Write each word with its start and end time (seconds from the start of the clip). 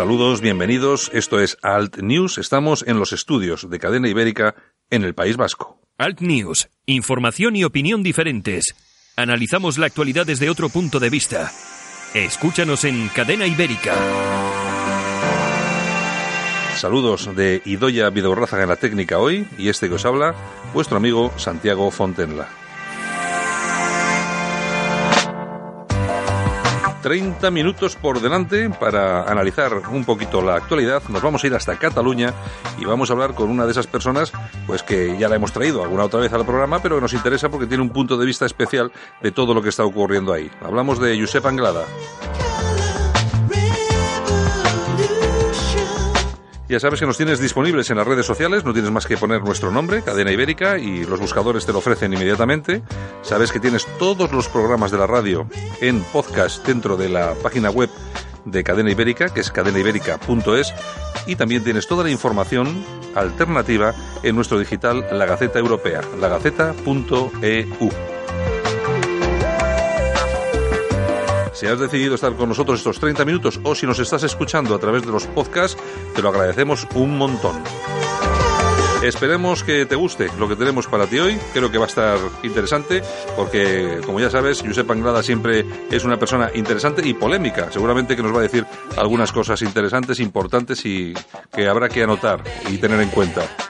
Saludos, 0.00 0.40
bienvenidos. 0.40 1.10
Esto 1.12 1.40
es 1.40 1.58
Alt 1.60 1.98
News. 1.98 2.38
Estamos 2.38 2.82
en 2.88 2.98
los 2.98 3.12
estudios 3.12 3.68
de 3.68 3.78
Cadena 3.78 4.08
Ibérica 4.08 4.54
en 4.88 5.04
el 5.04 5.12
País 5.12 5.36
Vasco. 5.36 5.78
Alt 5.98 6.22
News. 6.22 6.70
Información 6.86 7.54
y 7.54 7.64
opinión 7.64 8.02
diferentes. 8.02 8.74
Analizamos 9.14 9.76
la 9.76 9.84
actualidad 9.84 10.24
desde 10.24 10.48
otro 10.48 10.70
punto 10.70 11.00
de 11.00 11.10
vista. 11.10 11.52
Escúchanos 12.14 12.84
en 12.84 13.08
Cadena 13.08 13.46
Ibérica. 13.46 13.94
Saludos 16.76 17.36
de 17.36 17.60
Idoya 17.66 18.08
Vidorrázaga 18.08 18.62
en 18.62 18.70
la 18.70 18.76
técnica 18.76 19.18
hoy 19.18 19.46
y 19.58 19.68
este 19.68 19.90
que 19.90 19.96
os 19.96 20.06
habla, 20.06 20.34
vuestro 20.72 20.96
amigo 20.96 21.30
Santiago 21.36 21.90
Fontenla. 21.90 22.48
30 27.02 27.50
minutos 27.50 27.96
por 27.96 28.20
delante 28.20 28.70
para 28.70 29.22
analizar 29.22 29.72
un 29.90 30.04
poquito 30.04 30.42
la 30.42 30.56
actualidad. 30.56 31.02
Nos 31.08 31.22
vamos 31.22 31.42
a 31.42 31.46
ir 31.46 31.54
hasta 31.54 31.78
Cataluña 31.78 32.32
y 32.78 32.84
vamos 32.84 33.10
a 33.10 33.14
hablar 33.14 33.34
con 33.34 33.50
una 33.50 33.64
de 33.64 33.72
esas 33.72 33.86
personas, 33.86 34.32
pues 34.66 34.82
que 34.82 35.16
ya 35.18 35.28
la 35.28 35.36
hemos 35.36 35.52
traído 35.52 35.82
alguna 35.82 36.04
otra 36.04 36.20
vez 36.20 36.32
al 36.32 36.44
programa, 36.44 36.80
pero 36.82 36.96
que 36.96 37.02
nos 37.02 37.12
interesa 37.12 37.48
porque 37.48 37.66
tiene 37.66 37.82
un 37.82 37.90
punto 37.90 38.16
de 38.16 38.26
vista 38.26 38.46
especial 38.46 38.92
de 39.20 39.32
todo 39.32 39.54
lo 39.54 39.62
que 39.62 39.70
está 39.70 39.84
ocurriendo 39.84 40.32
ahí. 40.32 40.50
Hablamos 40.62 41.00
de 41.00 41.18
Josep 41.18 41.44
Anglada. 41.46 41.84
Ya 46.70 46.78
sabes 46.78 47.00
que 47.00 47.06
nos 47.06 47.16
tienes 47.16 47.40
disponibles 47.40 47.90
en 47.90 47.96
las 47.96 48.06
redes 48.06 48.24
sociales, 48.24 48.64
no 48.64 48.72
tienes 48.72 48.92
más 48.92 49.04
que 49.04 49.16
poner 49.16 49.42
nuestro 49.42 49.72
nombre, 49.72 50.02
Cadena 50.02 50.30
Ibérica, 50.30 50.78
y 50.78 51.04
los 51.04 51.18
buscadores 51.18 51.66
te 51.66 51.72
lo 51.72 51.78
ofrecen 51.78 52.12
inmediatamente. 52.12 52.80
Sabes 53.22 53.50
que 53.50 53.58
tienes 53.58 53.88
todos 53.98 54.30
los 54.30 54.46
programas 54.46 54.92
de 54.92 54.98
la 54.98 55.08
radio 55.08 55.48
en 55.80 56.00
podcast 56.12 56.64
dentro 56.64 56.96
de 56.96 57.08
la 57.08 57.34
página 57.42 57.70
web 57.70 57.90
de 58.44 58.62
Cadena 58.62 58.92
Ibérica, 58.92 59.30
que 59.30 59.40
es 59.40 59.50
cadenaibérica.es, 59.50 60.72
y 61.26 61.34
también 61.34 61.64
tienes 61.64 61.88
toda 61.88 62.04
la 62.04 62.10
información 62.10 62.84
alternativa 63.16 63.92
en 64.22 64.36
nuestro 64.36 64.60
digital 64.60 65.04
La 65.10 65.26
Gaceta 65.26 65.58
Europea, 65.58 66.02
lagaceta.eu. 66.20 67.90
Si 71.60 71.66
has 71.66 71.78
decidido 71.78 72.14
estar 72.14 72.34
con 72.36 72.48
nosotros 72.48 72.78
estos 72.78 72.98
30 72.98 73.22
minutos 73.26 73.60
o 73.64 73.74
si 73.74 73.86
nos 73.86 73.98
estás 73.98 74.22
escuchando 74.22 74.74
a 74.74 74.78
través 74.78 75.02
de 75.02 75.12
los 75.12 75.26
podcasts, 75.26 75.78
te 76.14 76.22
lo 76.22 76.30
agradecemos 76.30 76.88
un 76.94 77.18
montón. 77.18 77.62
Esperemos 79.02 79.62
que 79.62 79.84
te 79.84 79.94
guste 79.94 80.30
lo 80.38 80.48
que 80.48 80.56
tenemos 80.56 80.86
para 80.86 81.06
ti 81.06 81.18
hoy. 81.18 81.38
Creo 81.52 81.70
que 81.70 81.76
va 81.76 81.84
a 81.84 81.88
estar 81.88 82.18
interesante 82.44 83.02
porque, 83.36 84.00
como 84.06 84.20
ya 84.20 84.30
sabes, 84.30 84.62
Josep 84.66 84.90
Anglada 84.90 85.22
siempre 85.22 85.66
es 85.90 86.02
una 86.02 86.18
persona 86.18 86.50
interesante 86.54 87.06
y 87.06 87.12
polémica. 87.12 87.70
Seguramente 87.70 88.16
que 88.16 88.22
nos 88.22 88.34
va 88.34 88.38
a 88.38 88.44
decir 88.44 88.64
algunas 88.96 89.30
cosas 89.30 89.60
interesantes, 89.60 90.18
importantes 90.18 90.86
y 90.86 91.12
que 91.54 91.68
habrá 91.68 91.90
que 91.90 92.02
anotar 92.02 92.42
y 92.70 92.78
tener 92.78 93.02
en 93.02 93.10
cuenta. 93.10 93.69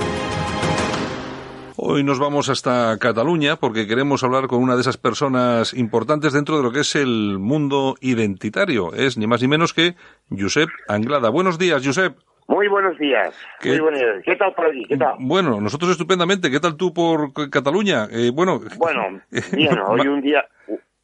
Hoy 1.93 2.05
nos 2.05 2.19
vamos 2.19 2.47
hasta 2.47 2.97
Cataluña 2.99 3.57
porque 3.57 3.85
queremos 3.85 4.23
hablar 4.23 4.47
con 4.47 4.63
una 4.63 4.75
de 4.75 4.81
esas 4.81 4.95
personas 4.95 5.73
importantes 5.73 6.31
dentro 6.31 6.55
de 6.55 6.63
lo 6.63 6.71
que 6.71 6.79
es 6.79 6.95
el 6.95 7.37
mundo 7.37 7.95
identitario. 7.99 8.93
Es 8.93 9.17
ni 9.17 9.27
más 9.27 9.41
ni 9.41 9.49
menos 9.49 9.73
que 9.73 9.95
Josep 10.29 10.69
Anglada. 10.87 11.29
Buenos 11.29 11.59
días, 11.59 11.85
Josep. 11.85 12.15
Muy 12.47 12.69
buenos 12.69 12.97
días. 12.97 13.35
¿Qué, 13.59 13.71
Muy 13.71 13.79
buenos 13.81 13.99
días. 13.99 14.23
¿Qué 14.23 14.37
tal 14.37 14.53
por 14.53 14.67
allí? 14.67 14.85
¿Qué 14.85 14.95
tal? 14.95 15.15
Bueno, 15.19 15.59
nosotros 15.59 15.91
estupendamente. 15.91 16.49
¿Qué 16.49 16.61
tal 16.61 16.77
tú 16.77 16.93
por 16.93 17.33
Cataluña? 17.49 18.07
Eh, 18.09 18.31
bueno, 18.33 18.61
bueno, 18.77 19.21
bien, 19.51 19.77
hoy 19.85 20.07
un 20.07 20.21
día... 20.21 20.45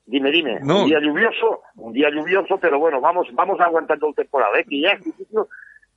Dime, 0.06 0.32
dime. 0.32 0.60
Un 0.62 0.86
día 0.86 1.02
lluvioso, 1.02 1.64
un 1.76 1.92
día 1.92 2.10
lluvioso, 2.10 2.58
pero 2.62 2.80
bueno, 2.80 3.02
vamos 3.02 3.28
vamos 3.34 3.60
aguantando 3.60 4.08
el 4.08 4.16
temporal, 4.16 4.58
¿eh? 4.58 4.64
Que 4.64 4.80
ya 4.80 4.92
en 4.92 5.02
principio 5.02 5.50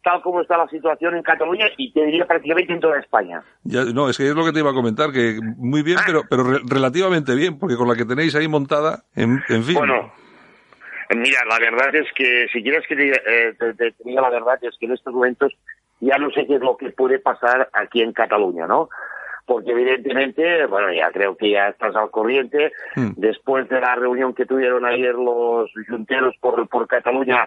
tal 0.02 0.22
como 0.22 0.40
está 0.40 0.56
la 0.56 0.68
situación 0.68 1.16
en 1.16 1.22
Cataluña 1.22 1.66
y 1.76 1.92
te 1.92 2.04
diría 2.04 2.26
prácticamente 2.26 2.72
en 2.72 2.80
toda 2.80 2.98
España. 2.98 3.42
Ya, 3.64 3.84
no, 3.84 4.08
es 4.08 4.16
que 4.16 4.28
es 4.28 4.34
lo 4.34 4.44
que 4.44 4.52
te 4.52 4.60
iba 4.60 4.70
a 4.70 4.74
comentar, 4.74 5.12
que 5.12 5.38
muy 5.56 5.82
bien, 5.82 5.98
ah. 5.98 6.04
pero, 6.06 6.22
pero 6.28 6.44
relativamente 6.68 7.34
bien, 7.34 7.58
porque 7.58 7.76
con 7.76 7.88
la 7.88 7.94
que 7.94 8.04
tenéis 8.04 8.34
ahí 8.34 8.48
montada, 8.48 9.04
en, 9.14 9.42
fin. 9.42 9.74
Bueno, 9.74 10.12
mira, 11.10 11.40
la 11.48 11.58
verdad 11.58 11.94
es 11.94 12.08
que, 12.14 12.46
si 12.52 12.62
quieres 12.62 12.86
que 12.86 12.94
eh, 12.94 13.54
te, 13.58 13.94
diga 14.04 14.22
la 14.22 14.30
verdad, 14.30 14.58
es 14.62 14.76
que 14.78 14.86
en 14.86 14.92
estos 14.92 15.12
momentos 15.12 15.52
ya 16.00 16.16
no 16.16 16.30
sé 16.30 16.46
qué 16.46 16.56
es 16.56 16.62
lo 16.62 16.76
que 16.76 16.90
puede 16.90 17.18
pasar 17.18 17.68
aquí 17.74 18.00
en 18.00 18.12
Cataluña, 18.12 18.66
¿no? 18.66 18.88
Porque 19.44 19.72
evidentemente, 19.72 20.64
bueno, 20.66 20.92
ya 20.92 21.10
creo 21.10 21.36
que 21.36 21.50
ya 21.50 21.68
estás 21.68 21.94
al 21.94 22.10
corriente, 22.10 22.72
hmm. 22.96 23.12
después 23.16 23.68
de 23.68 23.80
la 23.80 23.96
reunión 23.96 24.32
que 24.32 24.46
tuvieron 24.46 24.86
ayer 24.86 25.14
los 25.14 25.70
junteros 25.88 26.34
por, 26.40 26.66
por 26.68 26.86
Cataluña 26.86 27.46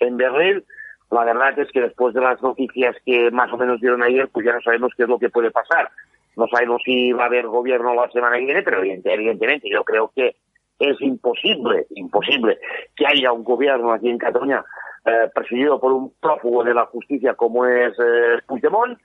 en 0.00 0.16
Berlín, 0.16 0.64
la 1.10 1.24
verdad 1.24 1.58
es 1.58 1.70
que 1.70 1.80
después 1.80 2.14
de 2.14 2.20
las 2.20 2.42
noticias 2.42 2.96
que 3.04 3.30
más 3.30 3.52
o 3.52 3.56
menos 3.56 3.80
dieron 3.80 4.02
ayer, 4.02 4.28
pues 4.32 4.46
ya 4.46 4.52
no 4.52 4.60
sabemos 4.62 4.92
qué 4.96 5.04
es 5.04 5.08
lo 5.08 5.18
que 5.18 5.30
puede 5.30 5.50
pasar. 5.50 5.90
No 6.36 6.46
sabemos 6.48 6.82
si 6.84 7.12
va 7.12 7.24
a 7.24 7.26
haber 7.26 7.46
gobierno 7.46 7.94
la 7.94 8.10
semana 8.10 8.36
que 8.36 8.44
viene, 8.44 8.62
pero 8.62 8.82
evidentemente 8.82 9.68
yo 9.70 9.84
creo 9.84 10.10
que 10.14 10.34
es 10.78 11.00
imposible, 11.00 11.86
imposible 11.90 12.58
que 12.96 13.06
haya 13.06 13.32
un 13.32 13.44
gobierno 13.44 13.92
aquí 13.92 14.08
en 14.08 14.18
Cataluña 14.18 14.64
eh, 15.04 15.30
presidido 15.32 15.78
por 15.80 15.92
un 15.92 16.12
prófugo 16.20 16.64
de 16.64 16.74
la 16.74 16.86
justicia 16.86 17.34
como 17.34 17.64
es 17.66 17.92
eh, 17.98 18.40
Puigdemont. 18.46 18.98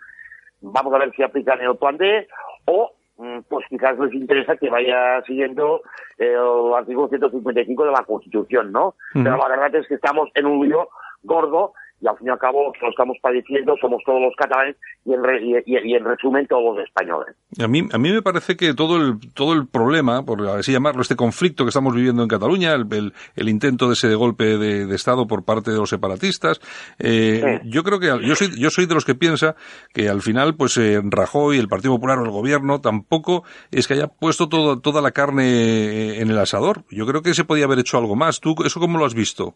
Vamos 0.62 0.94
a 0.94 0.98
ver 0.98 1.12
si 1.16 1.22
aplican 1.22 1.62
el 1.62 1.78
plan 1.78 1.98
D 1.98 2.28
o 2.66 2.92
mm, 3.18 3.40
pues 3.48 3.66
quizás 3.70 4.00
les 4.00 4.14
interesa 4.14 4.58
que 4.58 4.70
vaya 4.70 5.22
siguiendo 5.28 5.82
el 6.18 6.74
artículo 6.76 7.08
155 7.08 7.86
de 7.86 7.92
la 7.92 8.04
Constitución, 8.04 8.72
¿no? 8.74 8.96
Pero 9.14 9.38
la 9.38 9.48
verdad 9.48 9.74
es 9.76 9.88
que 9.88 9.96
estamos 9.96 10.30
en 10.34 10.48
un 10.48 10.68
lío 10.68 10.90
gordo 11.24 11.74
y 12.02 12.08
al 12.08 12.18
fin 12.18 12.28
y 12.28 12.30
al 12.30 12.40
cabo 12.40 12.72
lo 12.82 12.90
estamos 12.90 13.18
padeciendo 13.22 13.76
somos 13.82 14.02
todos 14.06 14.22
los 14.22 14.34
catalanes 14.36 14.76
y 15.06 15.14
en, 15.14 15.22
y, 15.66 15.96
en 15.96 16.06
resumen 16.06 16.48
todos 16.48 16.76
los 16.76 16.86
españoles. 16.86 17.36
A 17.62 17.68
mí, 17.68 17.88
a 17.92 17.98
mí 17.98 18.12
me 18.12 18.22
parece 18.22 18.56
que 18.56 18.74
todo 18.74 18.98
el, 18.98 19.20
todo 19.34 19.54
el 19.54 19.68
problema, 19.68 20.24
por 20.24 20.42
así 20.48 20.72
llamarlo, 20.72 21.02
este 21.02 21.16
conflicto 21.16 21.64
que 21.64 21.70
estamos 21.70 21.96
viviendo 21.96 22.22
en 22.22 22.30
Cataluña, 22.30 22.74
el, 22.74 23.14
el, 23.36 23.50
intento 23.50 23.88
de 23.88 23.94
ese 23.94 24.14
golpe 24.16 24.58
de, 24.58 24.90
Estado 25.00 25.28
por 25.28 25.46
parte 25.46 25.72
de 25.72 25.78
los 25.78 25.90
separatistas, 25.90 26.60
eh, 27.00 27.62
yo 27.64 27.84
creo 27.84 28.00
que 28.00 28.08
yo 28.28 28.36
soy, 28.36 28.60
yo 28.60 28.70
soy 28.70 28.86
de 28.86 28.96
los 28.96 29.06
que 29.06 29.16
piensa 29.16 29.56
que 29.94 30.10
al 30.10 30.22
final, 30.22 30.56
pues 30.56 30.78
eh, 30.78 31.00
Rajoy, 31.04 31.58
el 31.58 31.68
Partido 31.68 31.94
Popular 31.94 32.20
o 32.20 32.26
el 32.26 32.32
Gobierno 32.32 32.82
tampoco 32.82 33.44
es 33.72 33.88
que 33.88 33.94
haya 33.94 34.08
puesto 34.08 34.50
todo, 34.50 34.80
toda 34.80 35.02
la 35.02 35.12
carne 35.12 36.20
en 36.20 36.30
el 36.30 36.38
asador. 36.38 36.84
Yo 36.90 37.06
creo 37.06 37.22
que 37.22 37.34
se 37.34 37.46
podía 37.46 37.66
haber 37.66 37.80
hecho 37.80 37.98
algo 37.98 38.16
más. 38.16 38.40
¿Tú 38.40 38.56
eso 38.66 38.80
cómo 38.80 38.98
lo 38.98 39.06
has 39.06 39.14
visto? 39.14 39.56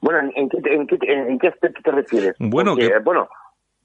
Bueno, 0.00 0.30
¿en 0.34 0.48
qué, 0.48 0.58
en 0.64 0.86
qué, 0.86 0.98
en 1.00 1.38
qué 1.38 1.48
aspecto 1.48 1.80
te 1.82 1.90
refieres? 1.90 2.34
Bueno, 2.38 2.76
bueno 3.02 3.28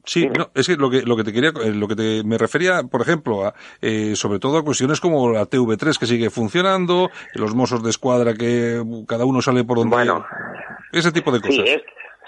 Sí, 0.05 0.27
no, 0.27 0.47
es 0.55 0.67
que 0.67 0.75
lo 0.75 0.89
que 0.89 1.01
lo 1.03 1.15
que 1.15 1.23
te 1.23 1.33
quería, 1.33 1.51
lo 1.51 1.87
que 1.87 1.95
te, 1.95 2.23
me 2.23 2.37
refería, 2.37 2.81
por 2.89 3.01
ejemplo, 3.01 3.45
a, 3.45 3.53
eh, 3.81 4.15
sobre 4.15 4.39
todo 4.39 4.57
a 4.57 4.63
cuestiones 4.63 5.01
como 5.01 5.29
la 5.29 5.43
TV3 5.43 5.99
que 5.99 6.05
sigue 6.05 6.29
funcionando, 6.29 7.09
los 7.35 7.53
mozos 7.53 7.83
de 7.83 7.89
escuadra 7.89 8.33
que 8.33 8.81
cada 9.07 9.25
uno 9.25 9.41
sale 9.41 9.63
por 9.65 9.77
donde, 9.77 9.95
bueno, 9.95 10.25
ese 10.93 11.11
tipo 11.11 11.31
de 11.31 11.41
cosas. 11.41 11.55
Sí, 11.55 11.63
es, 11.63 11.81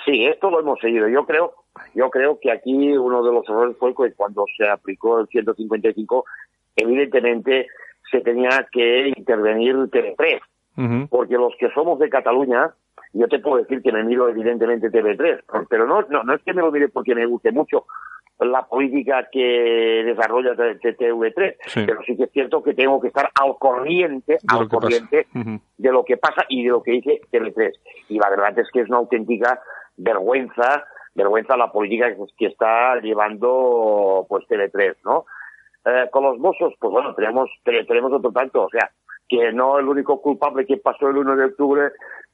sí, 0.05 0.25
esto 0.25 0.49
lo 0.51 0.59
hemos 0.59 0.79
seguido. 0.79 1.07
Yo 1.07 1.25
creo, 1.25 1.53
yo 1.95 2.09
creo 2.09 2.37
que 2.39 2.51
aquí 2.51 2.95
uno 2.97 3.23
de 3.23 3.31
los 3.31 3.47
errores 3.47 3.75
fue 3.79 3.95
que 3.95 4.13
cuando 4.15 4.45
se 4.57 4.69
aplicó 4.69 5.19
el 5.19 5.27
155, 5.27 6.25
evidentemente 6.75 7.67
se 8.11 8.19
tenía 8.19 8.67
que 8.71 9.13
intervenir 9.15 9.75
TV3, 9.75 10.39
porque 11.09 11.35
los 11.35 11.53
que 11.59 11.69
somos 11.71 11.99
de 11.99 12.09
Cataluña 12.09 12.73
yo 13.13 13.27
te 13.27 13.39
puedo 13.39 13.57
decir 13.57 13.81
que 13.81 13.91
me 13.91 14.03
miro 14.03 14.29
evidentemente 14.29 14.89
TV3, 14.89 15.43
pero 15.69 15.85
no, 15.85 16.01
no, 16.03 16.23
no 16.23 16.33
es 16.33 16.41
que 16.43 16.53
me 16.53 16.61
lo 16.61 16.71
mire 16.71 16.87
porque 16.89 17.13
me 17.13 17.25
guste 17.25 17.51
mucho 17.51 17.85
la 18.45 18.63
política 18.63 19.29
que 19.31 20.03
desarrolla 20.05 20.55
TV3, 20.55 21.55
pero 21.85 22.01
sí 22.03 22.17
que 22.17 22.23
es 22.23 22.31
cierto 22.31 22.63
que 22.63 22.73
tengo 22.73 22.99
que 22.99 23.09
estar 23.09 23.29
al 23.39 23.55
corriente, 23.59 24.39
al 24.47 24.67
corriente 24.67 25.27
de 25.77 25.91
lo 25.91 26.03
que 26.03 26.17
pasa 26.17 26.45
y 26.49 26.63
de 26.63 26.69
lo 26.69 26.81
que 26.81 26.91
dice 26.91 27.21
TV3. 27.31 27.71
Y 28.09 28.17
la 28.17 28.29
verdad 28.29 28.57
es 28.57 28.67
que 28.71 28.81
es 28.81 28.89
una 28.89 28.97
auténtica 28.97 29.61
vergüenza, 29.97 30.85
vergüenza 31.13 31.55
la 31.55 31.71
política 31.71 32.15
que 32.37 32.47
está 32.47 32.99
llevando 32.99 34.25
pues 34.27 34.45
TV3, 34.47 34.95
¿no? 35.05 35.25
Eh, 35.85 36.09
con 36.11 36.23
los 36.23 36.37
mozos, 36.39 36.73
pues 36.79 36.91
bueno, 36.91 37.13
tenemos, 37.15 37.49
tenemos 37.63 38.13
otro 38.13 38.31
tanto, 38.31 38.63
o 38.63 38.69
sea, 38.69 38.91
que 39.31 39.53
no 39.53 39.79
el 39.79 39.87
único 39.87 40.21
culpable 40.21 40.65
que 40.65 40.75
pasó 40.75 41.07
el 41.07 41.15
1 41.15 41.37
de 41.37 41.45
octubre 41.45 41.91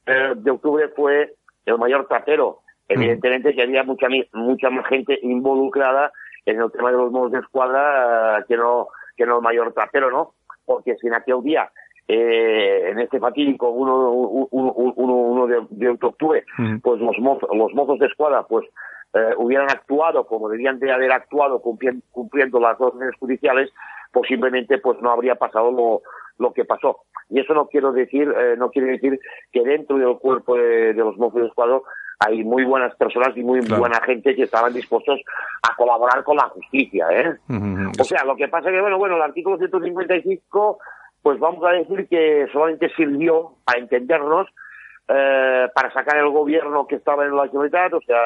eh, 0.07 0.33
de 0.35 0.51
octubre 0.51 0.89
fue 0.95 1.35
el 1.65 1.77
mayor 1.77 2.07
trapero. 2.07 2.61
Evidentemente 2.89 3.53
que 3.53 3.61
había 3.61 3.83
mucha 3.83 4.07
mucha 4.33 4.69
más 4.71 4.87
gente 4.87 5.19
involucrada 5.21 6.11
en 6.45 6.59
el 6.59 6.71
tema 6.71 6.89
de 6.89 6.97
los 6.97 7.11
modos 7.11 7.33
de 7.33 7.39
escuadra 7.39 8.43
que 8.47 8.57
no 8.57 8.87
que 9.15 9.27
no 9.27 9.37
el 9.37 9.43
mayor 9.43 9.73
trapero, 9.73 10.09
¿no? 10.09 10.33
Porque 10.65 10.95
si 10.95 11.07
en 11.07 11.13
aquel 11.13 11.43
día 11.43 11.69
eh, 12.07 12.89
en 12.89 12.99
este 12.99 13.19
fatídico 13.19 13.69
1 13.69 14.11
uno, 14.11 14.47
uno, 14.51 15.13
uno, 15.13 15.47
de, 15.47 15.67
de, 15.69 15.89
octubre, 15.89 16.43
pues 16.81 16.99
los 16.99 17.19
mozos, 17.19 17.49
los 17.53 17.73
mozos 17.73 17.99
de 17.99 18.07
escuadra 18.07 18.43
pues 18.43 18.65
eh, 19.13 19.33
hubieran 19.37 19.69
actuado 19.69 20.25
como 20.25 20.49
debían 20.49 20.79
de 20.79 20.91
haber 20.91 21.11
actuado 21.11 21.61
cumpliendo, 21.61 22.03
cumpliendo 22.11 22.59
las 22.59 22.79
órdenes 22.79 23.13
judiciales, 23.19 23.69
pues 24.11 24.27
simplemente 24.29 24.79
pues 24.79 24.99
no 25.01 25.11
habría 25.11 25.35
pasado 25.35 25.71
lo, 25.71 26.01
lo 26.37 26.53
que 26.53 26.65
pasó. 26.65 27.01
Y 27.29 27.39
eso 27.39 27.53
no 27.53 27.67
quiero 27.67 27.91
decir, 27.91 28.33
eh, 28.37 28.55
no 28.57 28.69
quiere 28.69 28.91
decir 28.91 29.19
que 29.51 29.63
dentro 29.63 29.97
del 29.97 30.17
cuerpo 30.17 30.55
de, 30.55 30.93
de 30.93 31.03
los 31.03 31.17
mozos 31.17 31.41
de 31.41 31.47
escuadra 31.47 31.79
hay 32.19 32.43
muy 32.43 32.63
buenas 32.63 32.95
personas 32.95 33.35
y 33.35 33.43
muy 33.43 33.59
buena 33.61 34.01
gente 34.01 34.35
que 34.35 34.43
estaban 34.43 34.73
dispuestos 34.73 35.19
a 35.61 35.75
colaborar 35.75 36.23
con 36.23 36.37
la 36.37 36.49
justicia, 36.49 37.07
¿eh? 37.11 37.35
O 37.99 38.03
sea, 38.03 38.23
lo 38.25 38.35
que 38.35 38.47
pasa 38.47 38.71
que, 38.71 38.81
bueno, 38.81 38.97
bueno, 38.97 39.17
el 39.17 39.21
artículo 39.21 39.57
155, 39.57 40.79
pues 41.21 41.39
vamos 41.39 41.63
a 41.63 41.73
decir 41.73 42.07
que 42.07 42.47
solamente 42.51 42.89
sirvió, 42.95 43.53
para 43.63 43.79
entendernos, 43.79 44.47
eh, 45.07 45.67
para 45.75 45.93
sacar 45.93 46.17
el 46.17 46.29
gobierno 46.29 46.87
que 46.87 46.95
estaba 46.95 47.23
en 47.23 47.35
la 47.35 47.47
Generalitat, 47.47 47.93
o 47.93 48.01
sea, 48.01 48.17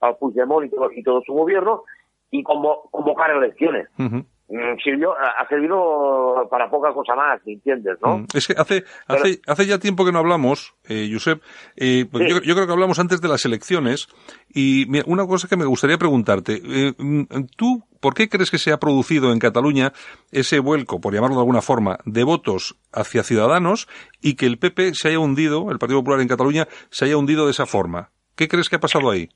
al 0.00 0.16
Puigdemont 0.16 0.66
y 0.66 0.70
todo, 0.70 0.90
y 0.90 1.02
todo 1.02 1.22
su 1.22 1.34
gobierno, 1.34 1.84
y 2.30 2.42
como, 2.42 2.88
convocar 2.90 3.30
elecciones. 3.32 3.88
Sirvió, 4.82 5.12
ha 5.12 5.46
servido 5.48 6.48
para 6.50 6.68
poca 6.68 6.92
cosa 6.92 7.14
más, 7.14 7.40
¿me 7.46 7.52
entiendes, 7.52 7.98
no? 8.02 8.18
Mm, 8.18 8.26
es 8.34 8.46
que 8.46 8.54
hace, 8.56 8.84
hace, 9.06 9.40
hace 9.46 9.66
ya 9.66 9.78
tiempo 9.78 10.04
que 10.04 10.12
no 10.12 10.18
hablamos, 10.18 10.74
eh, 10.88 11.08
Josep, 11.10 11.40
eh, 11.76 12.06
pues 12.10 12.28
yo, 12.28 12.40
yo, 12.42 12.54
creo 12.54 12.66
que 12.66 12.72
hablamos 12.72 12.98
antes 12.98 13.20
de 13.20 13.28
las 13.28 13.44
elecciones, 13.44 14.08
y 14.52 14.86
una 15.08 15.26
cosa 15.26 15.48
que 15.48 15.56
me 15.56 15.66
gustaría 15.66 15.98
preguntarte, 15.98 16.60
eh, 16.64 16.92
mm, 16.98 17.24
¿tú 17.56 17.84
por 18.00 18.14
qué 18.14 18.28
crees 18.28 18.50
que 18.50 18.58
se 18.58 18.72
ha 18.72 18.78
producido 18.78 19.32
en 19.32 19.38
Cataluña 19.38 19.92
ese 20.32 20.58
vuelco, 20.58 21.00
por 21.00 21.14
llamarlo 21.14 21.36
de 21.36 21.42
alguna 21.42 21.62
forma, 21.62 21.98
de 22.04 22.24
votos 22.24 22.76
hacia 22.92 23.22
Ciudadanos 23.22 23.88
y 24.20 24.36
que 24.36 24.46
el 24.46 24.58
PP 24.58 24.94
se 24.94 25.08
haya 25.08 25.18
hundido, 25.18 25.70
el 25.70 25.78
Partido 25.78 26.00
Popular 26.00 26.20
en 26.20 26.28
Cataluña, 26.28 26.66
se 26.90 27.04
haya 27.04 27.16
hundido 27.16 27.44
de 27.44 27.52
esa 27.52 27.66
forma? 27.66 28.10
¿Qué 28.36 28.48
crees 28.48 28.68
que 28.68 28.76
ha 28.76 28.80
pasado 28.80 29.10
ahí? 29.10 29.28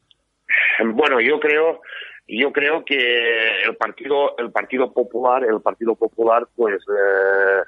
Bueno, 0.94 1.20
yo 1.20 1.38
creo 1.38 1.80
yo 2.26 2.52
creo 2.52 2.84
que 2.84 3.64
el 3.64 3.76
partido 3.76 4.36
el 4.38 4.50
partido 4.50 4.92
popular 4.92 5.44
el 5.44 5.60
partido 5.60 5.94
popular 5.94 6.46
pues 6.56 6.76
eh, 6.88 7.62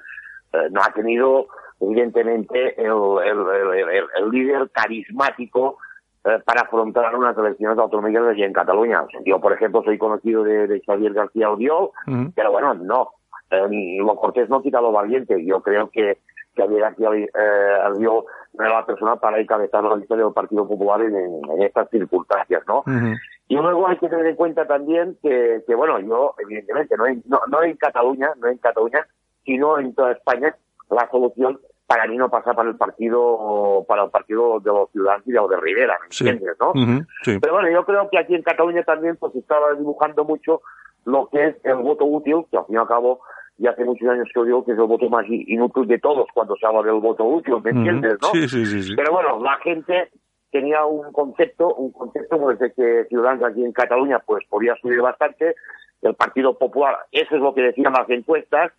eh, 0.53 0.69
no 0.70 0.81
ha 0.82 0.93
tenido 0.93 1.49
evidentemente 1.81 2.81
el, 2.81 2.93
el, 3.23 4.31
líder 4.31 4.70
carismático 4.70 5.79
eh, 6.25 6.38
para 6.44 6.62
afrontar 6.62 7.14
unas 7.14 7.37
elecciones 7.37 7.79
autonómicas 7.79 8.29
allí 8.29 8.43
en 8.43 8.53
Cataluña. 8.53 9.05
Yo, 9.26 9.41
por 9.41 9.53
ejemplo, 9.53 9.82
soy 9.85 9.99
conocido 9.99 10.43
de, 10.43 10.81
Xavier 10.87 11.12
García 11.12 11.50
Oriol, 11.50 11.91
pero 12.35 12.50
bueno, 12.50 12.73
no. 12.75 13.11
lo 13.50 14.17
cortés 14.17 14.49
no 14.49 14.62
quita 14.62 14.81
lo 14.81 14.91
valiente. 14.91 15.44
Yo 15.44 15.61
creo 15.61 15.91
que 15.91 16.19
Xavier 16.56 16.81
García 16.81 17.11
Oriol 17.11 18.25
era 18.58 18.81
la 18.81 18.87
persona 18.87 19.17
para 19.17 19.41
encabezar 19.41 19.85
la 19.85 19.97
lista 19.97 20.17
del 20.17 20.32
Partido 20.32 20.67
Popular 20.67 21.00
en, 21.03 21.62
estas 21.62 21.88
circunstancias, 21.91 22.62
¿no? 22.67 22.85
Y 23.49 23.56
luego 23.56 23.87
hay 23.87 23.97
que 23.99 24.08
tener 24.08 24.26
en 24.26 24.37
cuenta 24.37 24.67
también 24.67 25.17
que, 25.23 25.62
que 25.67 25.75
bueno, 25.75 26.00
yo, 26.00 26.35
evidentemente, 26.38 26.97
no 26.97 27.06
en, 27.06 27.23
no, 27.26 27.41
no 27.49 27.62
en 27.62 27.76
Cataluña, 27.76 28.31
no 28.38 28.49
en 28.49 28.58
Cataluña, 28.58 29.06
sino 29.44 29.79
en 29.79 29.94
toda 29.94 30.12
España, 30.12 30.55
la 30.91 31.08
solución 31.11 31.61
para 31.87 32.06
mí 32.08 32.17
no 32.17 32.29
pasa 32.29 32.53
para 32.53 32.69
el 32.69 32.76
partido 32.76 33.85
para 33.87 34.05
el 34.05 34.11
partido 34.11 34.59
de 34.59 34.73
los 34.73 34.91
ciudadanos 34.91 35.26
y 35.26 35.31
de 35.31 35.38
los 35.38 35.50
de 35.50 35.56
Rivera, 35.59 35.97
¿me 36.00 36.06
entiendes, 36.06 36.56
no? 36.61 36.73
Pero 37.25 37.52
bueno, 37.52 37.70
yo 37.70 37.85
creo 37.85 38.09
que 38.11 38.19
aquí 38.19 38.35
en 38.35 38.43
Cataluña 38.43 38.82
también 38.82 39.17
pues 39.17 39.35
estaba 39.37 39.73
dibujando 39.75 40.25
mucho 40.25 40.62
lo 41.06 41.29
que 41.31 41.47
es 41.47 41.56
el 41.64 41.76
voto 41.76 42.05
útil, 42.05 42.44
que 42.50 42.58
al 42.58 42.67
fin 42.67 42.75
y 42.75 42.79
al 42.79 42.87
cabo 42.87 43.20
ya 43.58 43.70
hace 43.70 43.85
muchos 43.85 44.08
años 44.08 44.29
que 44.35 44.44
digo 44.44 44.64
que 44.64 44.73
es 44.73 44.79
el 44.79 44.85
voto 44.85 45.08
más 45.08 45.25
inútil 45.29 45.87
de 45.87 45.99
todos 45.99 46.26
cuando 46.35 46.55
se 46.56 46.67
habla 46.67 46.82
del 46.82 47.00
voto 47.00 47.25
útil, 47.25 47.55
¿me 47.64 47.70
entiendes, 47.70 48.19
no? 48.20 48.29
Sí, 48.29 48.47
sí, 48.49 48.67
sí, 48.67 48.94
Pero 48.94 49.12
bueno, 49.12 49.41
la 49.43 49.56
gente 49.58 50.11
tenía 50.50 50.85
un 50.85 51.12
concepto, 51.12 51.75
un 51.75 51.93
concepto 51.93 52.38
pues, 52.38 52.58
de 52.58 52.73
que 52.73 53.06
Ciudadanos 53.08 53.44
aquí 53.44 53.64
en 53.64 53.73
Cataluña 53.73 54.19
pues 54.26 54.44
podía 54.49 54.75
subir 54.76 55.00
bastante, 55.00 55.55
el 56.03 56.14
Partido 56.14 56.58
Popular, 56.58 56.97
eso 57.11 57.35
es 57.35 57.41
lo 57.41 57.55
que 57.55 57.62
decían 57.62 57.93
las 57.93 58.09
encuestas, 58.11 58.73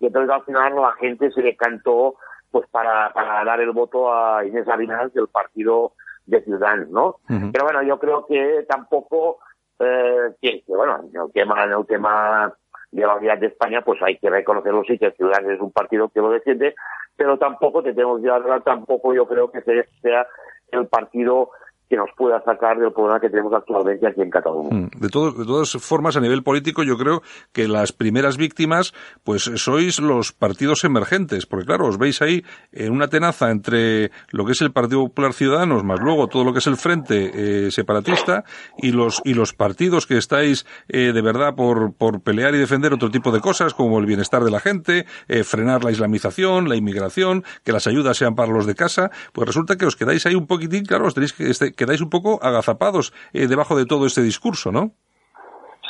y 0.00 0.06
entonces 0.06 0.34
al 0.34 0.44
final 0.44 0.74
la 0.74 0.92
gente 0.92 1.30
se 1.30 1.42
decantó 1.42 2.16
pues 2.50 2.68
para, 2.70 3.12
para 3.12 3.44
dar 3.44 3.60
el 3.60 3.72
voto 3.72 4.12
a 4.12 4.44
Inés 4.44 4.68
Arenal 4.68 5.10
del 5.12 5.28
partido 5.28 5.92
de 6.26 6.42
Ciudadanos, 6.42 6.88
¿no? 6.88 7.16
Pero 7.26 7.64
bueno, 7.64 7.82
yo 7.82 7.98
creo 7.98 8.26
que 8.26 8.64
tampoco, 8.68 9.38
eh, 9.78 10.34
que, 10.40 10.62
bueno, 10.68 11.00
en 11.12 11.20
el 11.20 11.32
tema, 11.32 11.64
en 11.64 11.72
el 11.72 11.86
tema 11.86 12.54
de 12.90 13.02
la 13.02 13.16
unidad 13.16 13.38
de 13.38 13.48
España, 13.48 13.82
pues 13.82 14.00
hay 14.02 14.18
que 14.18 14.30
reconocerlo 14.30 14.84
sí 14.84 14.98
que 14.98 15.10
Ciudadanos 15.12 15.52
es 15.52 15.60
un 15.60 15.72
partido 15.72 16.08
que 16.08 16.20
lo 16.20 16.30
defiende, 16.30 16.74
pero 17.16 17.38
tampoco 17.38 17.82
tenemos 17.82 18.22
ya 18.22 18.40
tampoco 18.64 19.14
yo 19.14 19.26
creo 19.26 19.50
que 19.50 19.62
sea 19.62 20.26
el 20.70 20.86
partido 20.86 21.50
que 21.88 21.96
nos 21.96 22.10
pueda 22.16 22.42
sacar 22.42 22.78
del 22.78 22.92
problema 22.92 23.20
que 23.20 23.28
tenemos 23.28 23.52
actualmente 23.52 24.06
aquí 24.06 24.22
en 24.22 24.30
Cataluña. 24.30 24.70
Mm, 24.70 24.88
de, 24.98 25.08
de 25.08 25.44
todas 25.46 25.72
formas, 25.72 26.16
a 26.16 26.20
nivel 26.20 26.42
político, 26.42 26.82
yo 26.82 26.96
creo 26.96 27.22
que 27.52 27.68
las 27.68 27.92
primeras 27.92 28.36
víctimas, 28.36 28.94
pues 29.22 29.42
sois 29.56 30.00
los 30.00 30.32
partidos 30.32 30.84
emergentes, 30.84 31.46
porque 31.46 31.66
claro, 31.66 31.86
os 31.86 31.98
veis 31.98 32.22
ahí 32.22 32.44
en 32.72 32.92
una 32.92 33.08
tenaza 33.08 33.50
entre 33.50 34.10
lo 34.30 34.44
que 34.44 34.52
es 34.52 34.62
el 34.62 34.72
Partido 34.72 35.04
Popular 35.04 35.32
Ciudadanos, 35.34 35.84
más 35.84 36.00
luego 36.00 36.28
todo 36.28 36.44
lo 36.44 36.52
que 36.52 36.60
es 36.60 36.66
el 36.66 36.76
Frente 36.76 37.66
eh, 37.66 37.70
Separatista, 37.70 38.44
y 38.78 38.92
los, 38.92 39.20
y 39.24 39.34
los 39.34 39.52
partidos 39.52 40.06
que 40.06 40.16
estáis 40.16 40.66
eh, 40.88 41.12
de 41.12 41.22
verdad 41.22 41.54
por, 41.54 41.92
por 41.94 42.22
pelear 42.22 42.54
y 42.54 42.58
defender 42.58 42.94
otro 42.94 43.10
tipo 43.10 43.30
de 43.30 43.40
cosas, 43.40 43.74
como 43.74 43.98
el 43.98 44.06
bienestar 44.06 44.42
de 44.42 44.50
la 44.50 44.60
gente, 44.60 45.06
eh, 45.28 45.44
frenar 45.44 45.84
la 45.84 45.90
islamización, 45.90 46.68
la 46.68 46.76
inmigración, 46.76 47.44
que 47.62 47.72
las 47.72 47.86
ayudas 47.86 48.16
sean 48.16 48.34
para 48.34 48.52
los 48.52 48.66
de 48.66 48.74
casa, 48.74 49.10
pues 49.32 49.46
resulta 49.46 49.76
que 49.76 49.86
os 49.86 49.96
quedáis 49.96 50.24
ahí 50.26 50.34
un 50.34 50.46
poquitín, 50.46 50.84
claro, 50.84 51.06
os 51.06 51.14
tenéis 51.14 51.32
que, 51.32 51.50
este, 51.50 51.73
quedáis 51.76 52.00
un 52.00 52.10
poco 52.10 52.38
agazapados 52.42 53.12
eh, 53.32 53.46
debajo 53.46 53.76
de 53.76 53.86
todo 53.86 54.06
este 54.06 54.22
discurso, 54.22 54.72
¿no? 54.72 54.92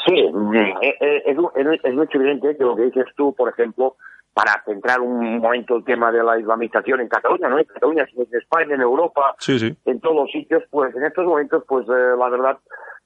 Sí, 0.07 0.14
eh, 0.17 0.95
eh, 1.00 1.23
es, 1.26 1.37
es, 1.85 1.95
mucho 1.95 2.19
evidente 2.19 2.57
que 2.57 2.64
lo 2.64 2.76
que 2.76 2.83
dices 2.83 3.07
tú, 3.17 3.35
por 3.35 3.49
ejemplo, 3.49 3.97
para 4.35 4.62
centrar 4.64 5.00
un 5.00 5.38
momento 5.38 5.76
el 5.76 5.85
tema 5.85 6.12
de 6.12 6.23
la 6.23 6.38
islamización 6.38 7.00
en 7.00 7.09
Cataluña, 7.09 7.49
¿no? 7.49 7.59
En 7.59 7.64
Cataluña, 7.64 8.05
en 8.14 8.38
España, 8.38 8.75
en 8.75 8.81
Europa, 8.81 9.35
en 9.49 10.00
todos 10.00 10.17
los 10.17 10.31
sitios, 10.31 10.62
pues 10.71 10.95
en 10.95 11.05
estos 11.05 11.25
momentos, 11.25 11.64
pues 11.67 11.87
la 11.87 12.29
verdad 12.29 12.59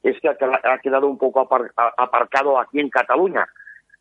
es 0.02 0.18
que 0.20 0.28
ha, 0.28 0.78
quedado 0.78 1.06
un 1.06 1.18
poco 1.18 1.40
aparcado 1.40 2.58
aquí 2.58 2.80
en 2.80 2.88
Cataluña. 2.88 3.47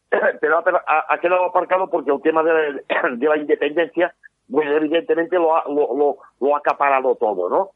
Pero 0.41 0.57
ha, 0.59 1.17
quedado 1.19 1.45
aparcado 1.45 1.89
porque 1.89 2.11
el 2.11 2.21
tema 2.21 2.43
de, 2.43 2.83
de 3.17 3.27
la 3.27 3.37
independencia, 3.37 4.13
pues 4.49 4.67
evidentemente 4.67 5.35
lo 5.37 5.55
ha, 5.55 5.63
lo, 5.67 6.17
lo, 6.39 6.55
ha 6.55 6.59
acaparado 6.59 7.15
todo, 7.15 7.49
¿no? 7.49 7.71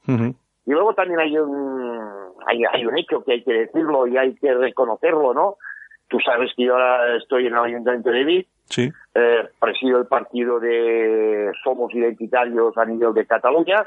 Y 0.66 0.72
luego 0.72 0.94
también 0.94 1.20
hay 1.20 1.38
un, 1.38 2.00
hay, 2.48 2.64
hay 2.72 2.86
un 2.86 2.98
hecho 2.98 3.24
que 3.24 3.34
hay 3.34 3.44
que 3.44 3.54
decirlo 3.54 4.08
y 4.08 4.18
hay 4.18 4.36
que 4.36 4.54
reconocerlo, 4.54 5.34
¿no? 5.34 5.58
Tú 6.08 6.20
sabes 6.20 6.52
que 6.56 6.66
yo 6.66 6.74
ahora 6.74 7.16
estoy 7.18 7.48
en 7.48 7.54
el 7.54 7.60
Ayuntamiento 7.60 8.10
de 8.10 8.24
Vic, 8.26 8.48
sí. 8.66 8.92
eh, 9.16 9.48
presido 9.60 9.98
el 9.98 10.08
partido 10.08 10.60
de 10.60 11.52
Somos 11.64 11.94
Identitarios 11.94 12.78
a 12.78 12.86
nivel 12.86 13.14
de 13.14 13.26
Cataluña, 13.26 13.86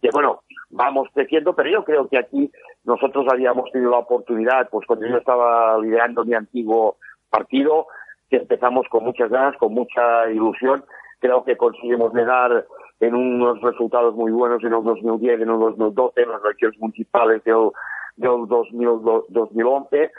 que 0.00 0.08
bueno, 0.12 0.42
vamos 0.70 1.08
creciendo, 1.12 1.52
pero 1.54 1.70
yo 1.70 1.84
creo 1.84 2.08
que 2.08 2.18
aquí 2.18 2.50
nosotros 2.84 3.26
habíamos 3.30 3.70
tenido 3.72 3.90
la 3.90 3.98
oportunidad, 3.98 4.68
pues 4.70 4.86
cuando 4.86 5.06
yo 5.06 5.16
estaba 5.16 5.78
liderando 5.78 6.24
mi 6.24 6.34
antiguo 6.34 6.96
partido, 7.28 7.86
que 8.30 8.36
empezamos 8.36 8.86
con 8.88 9.04
muchas 9.04 9.30
ganas, 9.30 9.56
con 9.56 9.74
mucha 9.74 10.30
ilusión, 10.30 10.84
creo 11.18 11.44
que 11.44 11.56
conseguimos 11.56 12.14
llegar 12.14 12.66
en 13.06 13.14
unos 13.14 13.60
resultados 13.60 14.14
muy 14.14 14.32
buenos 14.32 14.62
en 14.62 14.72
el 14.72 14.82
2010, 14.82 15.40
en 15.40 15.50
el 15.50 15.58
2012, 15.58 16.22
en 16.22 16.30
las 16.30 16.44
elecciones 16.44 16.80
municipales 16.80 17.44
del, 17.44 17.70
del 18.16 18.46
2011. 18.48 20.10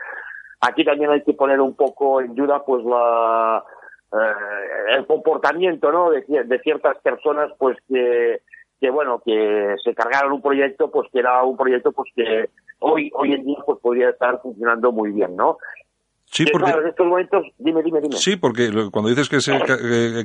Aquí 0.62 0.86
también 0.86 1.12
hay 1.12 1.24
que 1.24 1.34
poner 1.34 1.60
un 1.62 1.76
poco 1.76 2.22
en 2.22 2.36
duda 2.36 2.64
pues 2.64 2.84
eh, 2.86 4.98
el 4.98 5.06
comportamiento 5.06 5.92
¿no? 5.92 6.12
de, 6.12 6.22
de 6.22 6.60
ciertas 6.60 6.98
personas 7.00 7.52
pues 7.58 7.78
que 7.88 8.42
que 8.80 8.90
bueno 8.90 9.22
que 9.26 9.76
se 9.84 9.96
cargaron 9.96 10.34
un 10.34 10.42
proyecto 10.42 10.92
pues 10.92 11.10
que 11.12 11.20
era 11.20 11.42
un 11.44 11.56
proyecto 11.56 11.92
pues 11.94 12.12
que 12.16 12.50
hoy 12.80 13.10
hoy 13.16 13.34
en 13.34 13.46
día 13.46 13.58
pues 13.66 13.80
podría 13.80 14.10
estar 14.10 14.42
funcionando 14.42 14.92
muy 14.92 15.12
bien 15.12 15.36
no 15.36 15.58
Sí, 16.32 16.44
porque, 16.52 16.72
en 16.72 16.88
estos 16.88 17.08
momentos, 17.08 17.46
dime, 17.60 17.82
dime, 17.84 18.02
dime. 18.02 18.18
Sí, 18.18 18.36
porque 18.36 18.70
cuando 18.92 19.10
dices 19.10 19.30
que, 19.30 19.38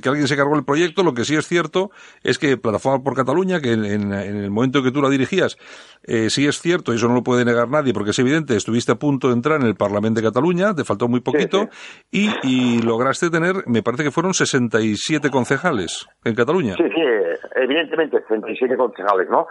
que, 0.00 0.08
alguien 0.08 0.26
se 0.26 0.36
cargó 0.36 0.56
el 0.56 0.64
proyecto, 0.64 1.02
lo 1.02 1.14
que 1.14 1.24
sí 1.24 1.36
es 1.36 1.46
cierto 1.46 1.90
es 2.24 2.38
que 2.38 2.56
Plataforma 2.56 3.04
por 3.04 3.14
Cataluña, 3.14 3.60
que 3.60 3.72
en, 3.72 4.12
el 4.12 4.50
momento 4.50 4.78
en 4.78 4.84
que 4.84 4.90
tú 4.90 5.02
la 5.02 5.08
dirigías, 5.08 5.56
eh, 6.02 6.30
sí 6.30 6.46
es 6.46 6.60
cierto, 6.60 6.92
y 6.92 6.96
eso 6.96 7.06
no 7.06 7.14
lo 7.14 7.22
puede 7.22 7.44
negar 7.44 7.68
nadie, 7.68 7.92
porque 7.92 8.10
es 8.10 8.18
evidente, 8.18 8.56
estuviste 8.56 8.92
a 8.92 8.96
punto 8.96 9.28
de 9.28 9.34
entrar 9.34 9.60
en 9.60 9.66
el 9.66 9.76
Parlamento 9.76 10.20
de 10.20 10.26
Cataluña, 10.26 10.74
te 10.74 10.84
faltó 10.84 11.06
muy 11.06 11.20
poquito, 11.20 11.68
Y, 12.10 12.30
y 12.42 12.82
lograste 12.82 13.30
tener, 13.30 13.56
me 13.66 13.82
parece 13.82 14.02
que 14.04 14.10
fueron 14.10 14.34
67 14.34 15.30
concejales 15.30 16.06
en 16.24 16.34
Cataluña. 16.34 16.74
Sí, 16.76 16.84
sí, 16.94 17.02
evidentemente 17.56 18.18
67 18.26 18.76
concejales, 18.76 19.28
¿no? 19.30 19.46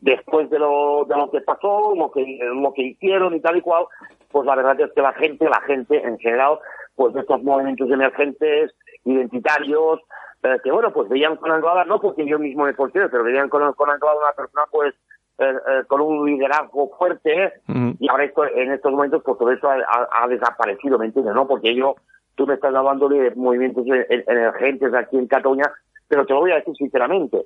Después 0.00 0.48
de 0.50 0.58
lo, 0.58 1.04
de 1.08 1.16
lo 1.16 1.30
que 1.30 1.40
pasó, 1.40 1.94
lo 1.96 2.10
que, 2.12 2.38
lo 2.40 2.72
que 2.72 2.82
hicieron 2.82 3.34
y 3.34 3.40
tal 3.40 3.56
y 3.56 3.60
cual, 3.60 3.86
pues 4.30 4.46
la 4.46 4.54
verdad 4.54 4.80
es 4.80 4.92
que 4.92 5.02
la 5.02 5.12
gente, 5.12 5.48
la 5.48 5.60
gente 5.62 6.00
en 6.02 6.18
general, 6.18 6.58
pues 6.94 7.14
de 7.14 7.20
estos 7.20 7.42
movimientos 7.42 7.90
emergentes, 7.90 8.72
identitarios, 9.04 10.00
eh, 10.42 10.58
que 10.62 10.70
bueno, 10.70 10.92
pues 10.92 11.08
veían 11.08 11.36
con 11.36 11.50
Anglada, 11.50 11.84
no 11.84 12.00
porque 12.00 12.24
yo 12.24 12.38
mismo 12.38 12.64
me 12.64 12.74
considero, 12.74 13.10
pero 13.10 13.24
veían 13.24 13.48
con, 13.48 13.72
con 13.72 13.90
Anglada 13.90 14.18
una 14.20 14.32
persona 14.32 14.66
pues 14.70 14.94
eh, 15.38 15.52
eh, 15.52 15.82
con 15.88 16.00
un 16.00 16.26
liderazgo 16.26 16.90
fuerte 16.96 17.54
y 17.98 18.08
ahora 18.08 18.24
esto, 18.24 18.44
en 18.44 18.72
estos 18.72 18.92
momentos 18.92 19.22
pues 19.24 19.38
todo 19.38 19.50
eso 19.50 19.68
ha, 19.68 20.28
desaparecido, 20.28 20.98
¿me 20.98 21.06
entiendes? 21.06 21.34
¿no? 21.34 21.48
Porque 21.48 21.74
yo, 21.74 21.96
tú 22.36 22.46
me 22.46 22.54
estás 22.54 22.74
hablando 22.74 23.08
de 23.08 23.32
movimientos 23.34 23.84
emergentes 23.86 24.94
aquí 24.94 25.16
en 25.16 25.26
Cataluña, 25.26 25.72
pero 26.06 26.24
te 26.24 26.34
lo 26.34 26.40
voy 26.40 26.52
a 26.52 26.56
decir 26.56 26.74
sinceramente, 26.76 27.44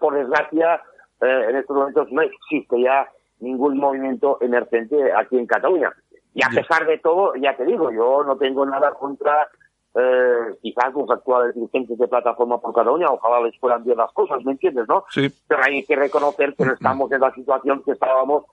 por 0.00 0.14
desgracia, 0.14 0.80
en 1.20 1.56
estos 1.56 1.76
momentos 1.76 2.10
no 2.12 2.22
existe 2.22 2.80
ya 2.80 3.08
ningún 3.40 3.78
movimiento 3.78 4.38
emergente 4.40 5.12
aquí 5.12 5.38
en 5.38 5.46
Cataluña. 5.46 5.92
Y 6.34 6.44
a 6.44 6.50
pesar 6.50 6.86
de 6.86 6.98
todo, 6.98 7.34
ya 7.36 7.56
te 7.56 7.64
digo, 7.64 7.90
yo 7.90 8.22
no 8.24 8.36
tengo 8.36 8.64
nada 8.64 8.92
contra 8.92 9.48
eh, 9.94 10.54
quizás 10.62 10.92
los 10.94 11.10
actuales 11.10 11.54
dirigentes 11.54 11.98
de 11.98 12.06
Plataforma 12.06 12.60
por 12.60 12.74
Cataluña, 12.74 13.08
ojalá 13.10 13.40
les 13.40 13.58
puedan 13.58 13.84
bien 13.84 13.96
las 13.96 14.12
cosas, 14.12 14.44
¿me 14.44 14.52
entiendes, 14.52 14.86
no? 14.88 15.04
Sí. 15.10 15.28
Pero 15.48 15.62
hay 15.64 15.84
que 15.84 15.96
reconocer 15.96 16.54
que 16.54 16.64
no 16.64 16.74
estamos 16.74 17.10
en 17.10 17.20
la 17.20 17.32
situación 17.34 17.82
que 17.82 17.92
estábamos 17.92 18.44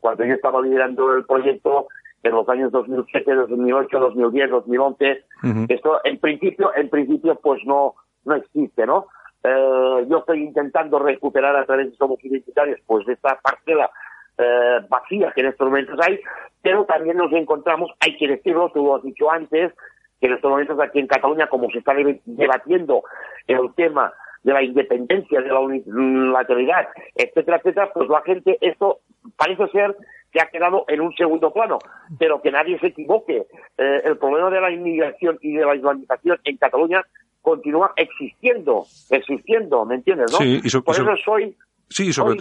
cuando 0.00 0.24
yo 0.24 0.34
estaba 0.34 0.60
liderando 0.60 1.14
el 1.14 1.24
proyecto 1.24 1.88
en 2.22 2.32
los 2.32 2.48
años 2.48 2.72
2007, 2.72 3.34
2008, 3.34 3.98
2010, 3.98 4.50
2011. 4.50 5.24
Esto, 5.68 6.00
en 6.04 6.18
principio, 6.18 6.70
en 6.74 6.90
principio, 6.90 7.36
pues 7.36 7.64
no, 7.64 7.94
no 8.24 8.34
existe, 8.34 8.86
¿no? 8.86 9.06
Eh, 9.48 10.06
yo 10.08 10.18
estoy 10.18 10.42
intentando 10.42 10.98
recuperar 10.98 11.56
a 11.56 11.64
través 11.64 11.90
de 11.90 11.96
Somos 11.96 12.22
Identitarios, 12.22 12.80
pues 12.86 13.06
de 13.06 13.14
esta 13.14 13.38
parcela 13.40 13.90
eh, 14.36 14.80
vacía 14.88 15.32
que 15.32 15.40
en 15.40 15.48
estos 15.48 15.66
momentos 15.66 15.98
hay, 16.02 16.20
pero 16.60 16.84
también 16.84 17.16
nos 17.16 17.32
encontramos, 17.32 17.90
hay 18.00 18.16
que 18.16 18.28
decirlo, 18.28 18.70
tú 18.74 18.84
lo 18.84 18.96
has 18.96 19.02
dicho 19.02 19.30
antes, 19.30 19.72
que 20.20 20.26
en 20.26 20.34
estos 20.34 20.50
momentos 20.50 20.78
aquí 20.80 20.98
en 20.98 21.06
Cataluña, 21.06 21.46
como 21.48 21.70
se 21.70 21.78
está 21.78 21.94
debatiendo 22.24 23.02
el 23.46 23.72
tema 23.74 24.12
de 24.42 24.52
la 24.52 24.62
independencia, 24.62 25.40
de 25.40 25.48
la 25.48 25.60
unilateralidad, 25.60 26.88
etcétera, 27.14 27.58
etcétera, 27.58 27.90
pues 27.92 28.08
la 28.08 28.22
gente, 28.22 28.58
esto 28.60 28.98
parece 29.36 29.66
ser 29.68 29.96
que 30.32 30.40
ha 30.40 30.50
quedado 30.50 30.84
en 30.88 31.00
un 31.00 31.14
segundo 31.14 31.52
plano, 31.52 31.78
pero 32.18 32.42
que 32.42 32.50
nadie 32.50 32.78
se 32.80 32.88
equivoque. 32.88 33.46
Eh, 33.78 34.02
el 34.04 34.18
problema 34.18 34.50
de 34.50 34.60
la 34.60 34.70
inmigración 34.70 35.38
y 35.40 35.54
de 35.54 35.64
la 35.64 35.74
islamización 35.74 36.38
en 36.44 36.56
Cataluña 36.58 37.02
continúa 37.48 37.92
existiendo, 37.96 38.84
existiendo, 39.10 39.86
¿me 39.86 39.94
entiendes? 39.94 40.30
¿no? 40.32 40.38
Sí, 40.38 40.60
Por 40.84 40.94
eso 40.94 41.16
soy 41.24 41.56
Sí, 41.90 42.08
y 42.08 42.12
sobre, 42.12 42.36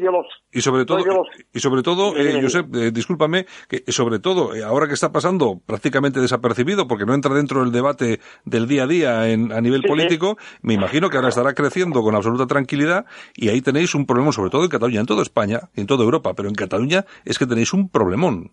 y 0.51 0.59
sobre 0.59 0.83
todo, 0.83 1.23
y 1.53 1.59
sobre 1.59 1.81
todo, 1.81 2.17
eh, 2.17 2.41
Josep, 2.41 2.65
eh, 2.75 2.91
discúlpame, 2.91 3.45
que 3.69 3.89
sobre 3.93 4.19
todo, 4.19 4.53
eh, 4.53 4.61
ahora 4.61 4.87
que 4.87 4.93
está 4.93 5.13
pasando 5.13 5.61
prácticamente 5.65 6.19
desapercibido, 6.19 6.85
porque 6.85 7.05
no 7.05 7.13
entra 7.13 7.33
dentro 7.33 7.61
del 7.61 7.71
debate 7.71 8.19
del 8.43 8.67
día 8.67 8.83
a 8.83 8.87
día 8.87 9.29
en, 9.29 9.53
a 9.53 9.61
nivel 9.61 9.83
político, 9.83 10.35
me 10.61 10.73
imagino 10.73 11.09
que 11.09 11.15
ahora 11.15 11.29
estará 11.29 11.53
creciendo 11.53 12.01
con 12.01 12.13
absoluta 12.13 12.45
tranquilidad, 12.45 13.05
y 13.37 13.47
ahí 13.47 13.61
tenéis 13.61 13.95
un 13.95 14.05
problema, 14.05 14.33
sobre 14.33 14.49
todo 14.49 14.65
en 14.65 14.69
Cataluña, 14.69 14.99
en 14.99 15.05
toda 15.05 15.21
España, 15.21 15.59
en 15.77 15.87
toda 15.87 16.03
Europa, 16.03 16.33
pero 16.35 16.49
en 16.49 16.55
Cataluña 16.55 17.05
es 17.23 17.39
que 17.39 17.45
tenéis 17.45 17.73
un 17.73 17.89
problemón. 17.89 18.51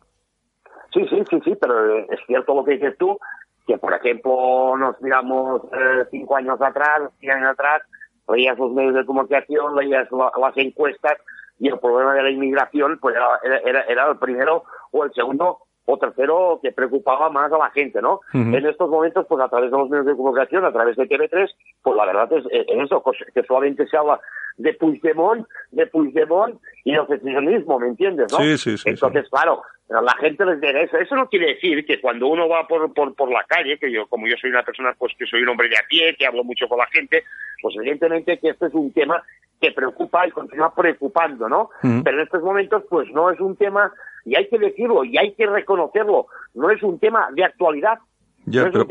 Sí, 0.93 1.01
sí, 1.11 1.17
sí, 1.29 1.41
sí, 1.45 1.53
pero 1.61 1.99
es 2.05 2.21
cierto 2.29 2.55
lo 2.55 2.65
que 2.65 2.75
dices 2.75 2.97
tú, 2.97 3.19
que 3.67 3.79
por 3.79 3.95
ejemplo 3.95 4.77
nos 4.77 5.01
miramos 5.01 5.63
eh, 5.73 6.05
cinco 6.11 6.37
años 6.37 6.61
atrás, 6.61 7.03
cien 7.21 7.33
años 7.33 7.53
atrás, 7.53 7.83
leías 8.29 8.59
los 8.59 8.73
medios 8.73 8.95
de 8.95 9.07
comunicación, 9.07 9.77
leías 9.77 10.09
las 10.11 10.57
encuestas 10.57 11.19
y 11.59 11.69
el 11.69 11.79
problema 11.79 12.15
de 12.15 12.23
la 12.23 12.31
inmigración 12.31 12.99
pues 13.01 13.17
era, 13.17 13.61
era, 13.65 13.83
era 13.83 14.11
el 14.11 14.19
primero 14.19 14.65
o 14.91 15.05
el 15.05 15.13
segundo 15.13 15.59
o 15.87 15.99
tercero 15.99 16.61
que 16.63 16.73
preocupaba 16.73 17.29
más 17.29 17.53
a 17.53 17.59
la 17.59 17.71
gente, 17.71 18.01
¿no? 18.01 18.21
En 18.33 18.55
estos 18.55 18.89
momentos, 18.89 19.27
pues 19.29 19.45
a 19.45 19.49
través 19.49 19.71
de 19.71 19.77
los 19.77 19.91
medios 19.91 20.07
de 20.07 20.17
comunicación, 20.17 20.65
a 20.65 20.73
través 20.73 20.97
de 20.97 21.07
TV3, 21.07 21.51
pues 21.83 21.97
la 21.97 22.07
verdad 22.07 22.33
es, 22.33 22.45
es 22.51 22.67
eso, 22.85 23.03
que 23.35 23.43
solamente 23.43 23.87
se 23.87 23.97
habla 23.97 24.19
de 24.57 24.73
Puigdemont, 24.75 25.47
de 25.73 25.87
Puigdemont 25.87 26.59
y 26.85 26.95
el 26.95 27.07
feminismo, 27.07 27.79
¿me 27.79 27.89
entiendes, 27.89 28.33
no? 28.33 28.39
Sí, 28.39 28.57
sí, 28.57 28.79
sí. 28.79 28.89
Entonces, 28.89 29.29
claro, 29.29 29.63
la 29.89 30.15
gente 30.21 30.45
les 30.45 30.57
interesa. 30.57 30.99
Eso 30.99 31.15
no 31.15 31.29
quiere 31.29 31.55
decir 31.55 31.85
que 31.85 32.01
cuando 32.01 32.27
uno 32.29 32.49
va 32.49 32.67
por, 32.67 32.93
por, 32.95 33.15
por 33.15 33.31
la 33.31 33.45
calle, 33.45 33.79
que 33.79 33.93
yo, 33.93 34.07
como 34.07 34.27
yo 34.27 34.35
soy 34.41 34.51
una 34.51 34.63
persona, 34.63 34.95
pues 34.99 35.13
que 35.19 35.27
soy 35.27 35.43
un 35.43 35.51
hombre 35.51 35.69
de 35.69 35.77
a 35.77 35.85
pie, 35.89 36.17
que 36.19 36.27
hablo 36.27 36.43
mucho 36.43 36.67
con 36.69 36.79
la 36.79 36.87
gente, 36.87 37.25
pues 37.61 37.75
evidentemente 37.77 38.39
que 38.39 38.51
este 38.51 38.67
es 38.67 38.75
un 38.75 38.93
tema 38.93 39.23
que 39.61 39.73
preocupa 39.73 40.27
y 40.27 40.31
continúa 40.31 40.75
preocupando, 40.75 41.49
¿no? 41.49 41.71
Pero 41.81 42.19
en 42.19 42.25
estos 42.25 42.43
momentos, 42.43 42.85
pues 42.89 43.09
no 43.11 43.31
es 43.31 43.41
un 43.41 43.57
tema 43.57 43.93
y 44.25 44.37
hay 44.37 44.49
que 44.49 44.59
decirlo 44.59 45.05
y 45.05 45.17
hay 45.19 45.33
que 45.35 45.47
reconocerlo. 45.47 46.27
No 46.55 46.71
es 46.71 46.83
un 46.83 46.99
tema 46.99 47.29
de 47.33 47.45
actualidad, 47.45 47.99
ya, 48.47 48.71
pero, 48.71 48.87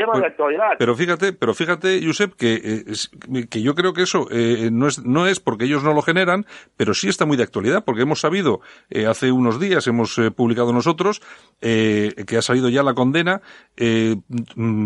pero, 0.78 0.96
fíjate, 0.96 1.34
pero 1.34 1.54
fíjate, 1.54 2.02
Josep, 2.04 2.34
que, 2.34 2.86
eh, 2.88 3.48
que 3.48 3.62
yo 3.62 3.76
creo 3.76 3.94
que 3.94 4.02
eso 4.02 4.28
eh, 4.32 4.70
no, 4.72 4.88
es, 4.88 5.04
no 5.04 5.28
es 5.28 5.40
porque 5.40 5.66
ellos 5.66 5.84
no 5.84 5.94
lo 5.94 6.02
generan, 6.02 6.46
pero 6.76 6.94
sí 6.94 7.08
está 7.08 7.26
muy 7.26 7.38
de 7.38 7.44
actualidad, 7.44 7.84
porque 7.86 8.02
hemos 8.02 8.20
sabido, 8.20 8.62
eh, 8.90 9.06
hace 9.06 9.32
unos 9.32 9.60
días 9.60 9.86
hemos 9.88 10.20
publicado 10.36 10.74
nosotros, 10.74 11.22
que 11.60 12.38
ha 12.38 12.42
salido 12.42 12.70
ya 12.70 12.84
la 12.84 12.94
condena 12.94 13.42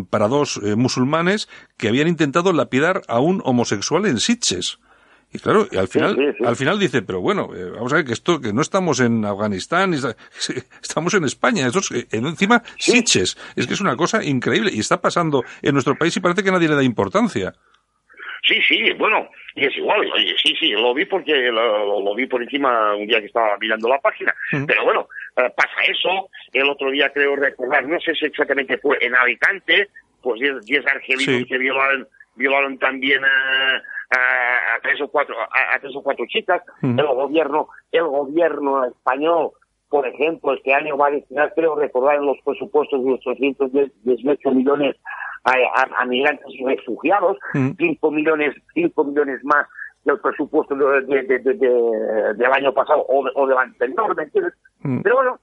para 0.10 0.28
dos 0.28 0.62
musulmanes 0.76 1.50
que 1.78 1.88
habían 1.88 2.08
intentado 2.08 2.54
lapidar 2.54 3.02
a 3.08 3.20
un 3.20 3.42
homosexual 3.46 4.06
en 4.06 4.20
Sitges. 4.20 4.80
Y 5.34 5.40
claro, 5.40 5.68
y 5.70 5.78
al 5.78 5.90
final, 5.90 6.36
al 6.46 6.56
final 6.56 6.80
dice, 6.80 7.02
pero 7.02 7.20
bueno, 7.20 7.50
eh, 7.54 7.70
vamos 7.72 7.92
a 7.92 7.98
ver 7.98 8.06
que 8.06 8.14
esto, 8.14 8.40
que 8.40 8.54
no 8.54 8.62
estamos 8.62 9.02
en 9.02 9.26
Afganistán, 9.26 9.94
estamos 10.82 11.14
en 11.16 11.26
España, 11.26 11.68
esto 11.68 11.80
es, 11.80 11.92
eh, 11.92 12.08
encima 12.12 12.64
Siches, 12.78 13.38
es 13.56 13.68
que 13.68 13.74
es 13.74 13.82
una 13.82 13.98
cosa 13.98 14.24
increíble 14.24 14.72
y 14.74 14.80
está 14.80 15.02
pasando 15.02 15.44
en 15.62 15.74
nuestro 15.74 15.96
país 15.96 16.16
y 16.16 16.22
parece 16.22 16.44
que 16.44 16.52
nadie 16.52 16.70
le 16.70 16.76
da 16.76 16.84
importancia. 16.84 17.54
Sí, 18.48 18.62
sí, 18.66 18.94
bueno, 18.94 19.30
y 19.56 19.66
es 19.66 19.76
igual, 19.76 20.10
sí, 20.42 20.56
sí, 20.58 20.72
lo 20.72 20.94
vi 20.94 21.04
porque 21.04 21.52
lo, 21.52 22.16
vi 22.16 22.26
por 22.28 22.42
encima 22.42 22.96
un 22.96 23.06
día 23.06 23.20
que 23.20 23.26
estaba 23.26 23.58
mirando 23.58 23.90
la 23.90 24.00
página, 24.00 24.34
pero 24.66 24.86
bueno, 24.86 25.10
eh, 25.36 25.52
pasa 25.54 25.82
eso, 25.86 26.30
el 26.54 26.70
otro 26.70 26.90
día 26.90 27.12
creo 27.14 27.36
recordar, 27.36 27.86
no 27.86 28.00
sé 28.00 28.16
si 28.16 28.26
exactamente 28.26 28.78
fue 28.78 28.98
en 29.02 29.14
Alicante, 29.14 29.90
pues 30.22 30.40
10 30.40 30.88
argelinos 30.88 31.46
que 31.46 31.58
violaron, 31.58 32.08
violaron 32.36 32.78
también 32.78 33.26
a 33.26 33.84
a, 34.10 34.80
tres 34.82 35.02
o 35.02 35.08
cuatro 35.10 35.36
a, 35.40 35.80
tres 35.80 35.96
o 35.96 36.02
cuatro 36.02 36.26
chicas. 36.28 36.62
El 36.82 37.06
gobierno 37.06 37.70
el 37.92 38.04
gobierno 38.04 38.86
español 38.86 39.52
por 39.90 40.08
ejemplo 40.08 40.54
este 40.54 40.74
año 40.74 40.98
va 40.98 41.08
a 41.08 41.12
destinar 41.12 41.54
creo 41.56 41.76
recordar 41.76 42.16
en 42.18 42.26
los 42.26 42.38
presupuestos 42.44 43.04
de 43.04 43.14
818 43.14 44.52
millones 44.52 44.96
a, 45.44 46.06
migrantes 46.06 46.48
y 46.50 46.66
refugiados 46.66 47.38
cinco 47.78 48.12
millones 48.12 48.54
cinco 48.74 49.06
millones 49.06 49.42
más 49.46 49.66
del 50.04 50.20
presupuesto 50.20 50.76
de, 50.76 51.24
del 51.24 52.52
año 52.52 52.74
pasado 52.74 53.06
o, 53.08 53.48
del 53.48 53.58
anterior 53.58 54.14
¿me 54.16 54.24
entiendes? 54.24 54.54
pero 55.04 55.16
bueno 55.16 55.40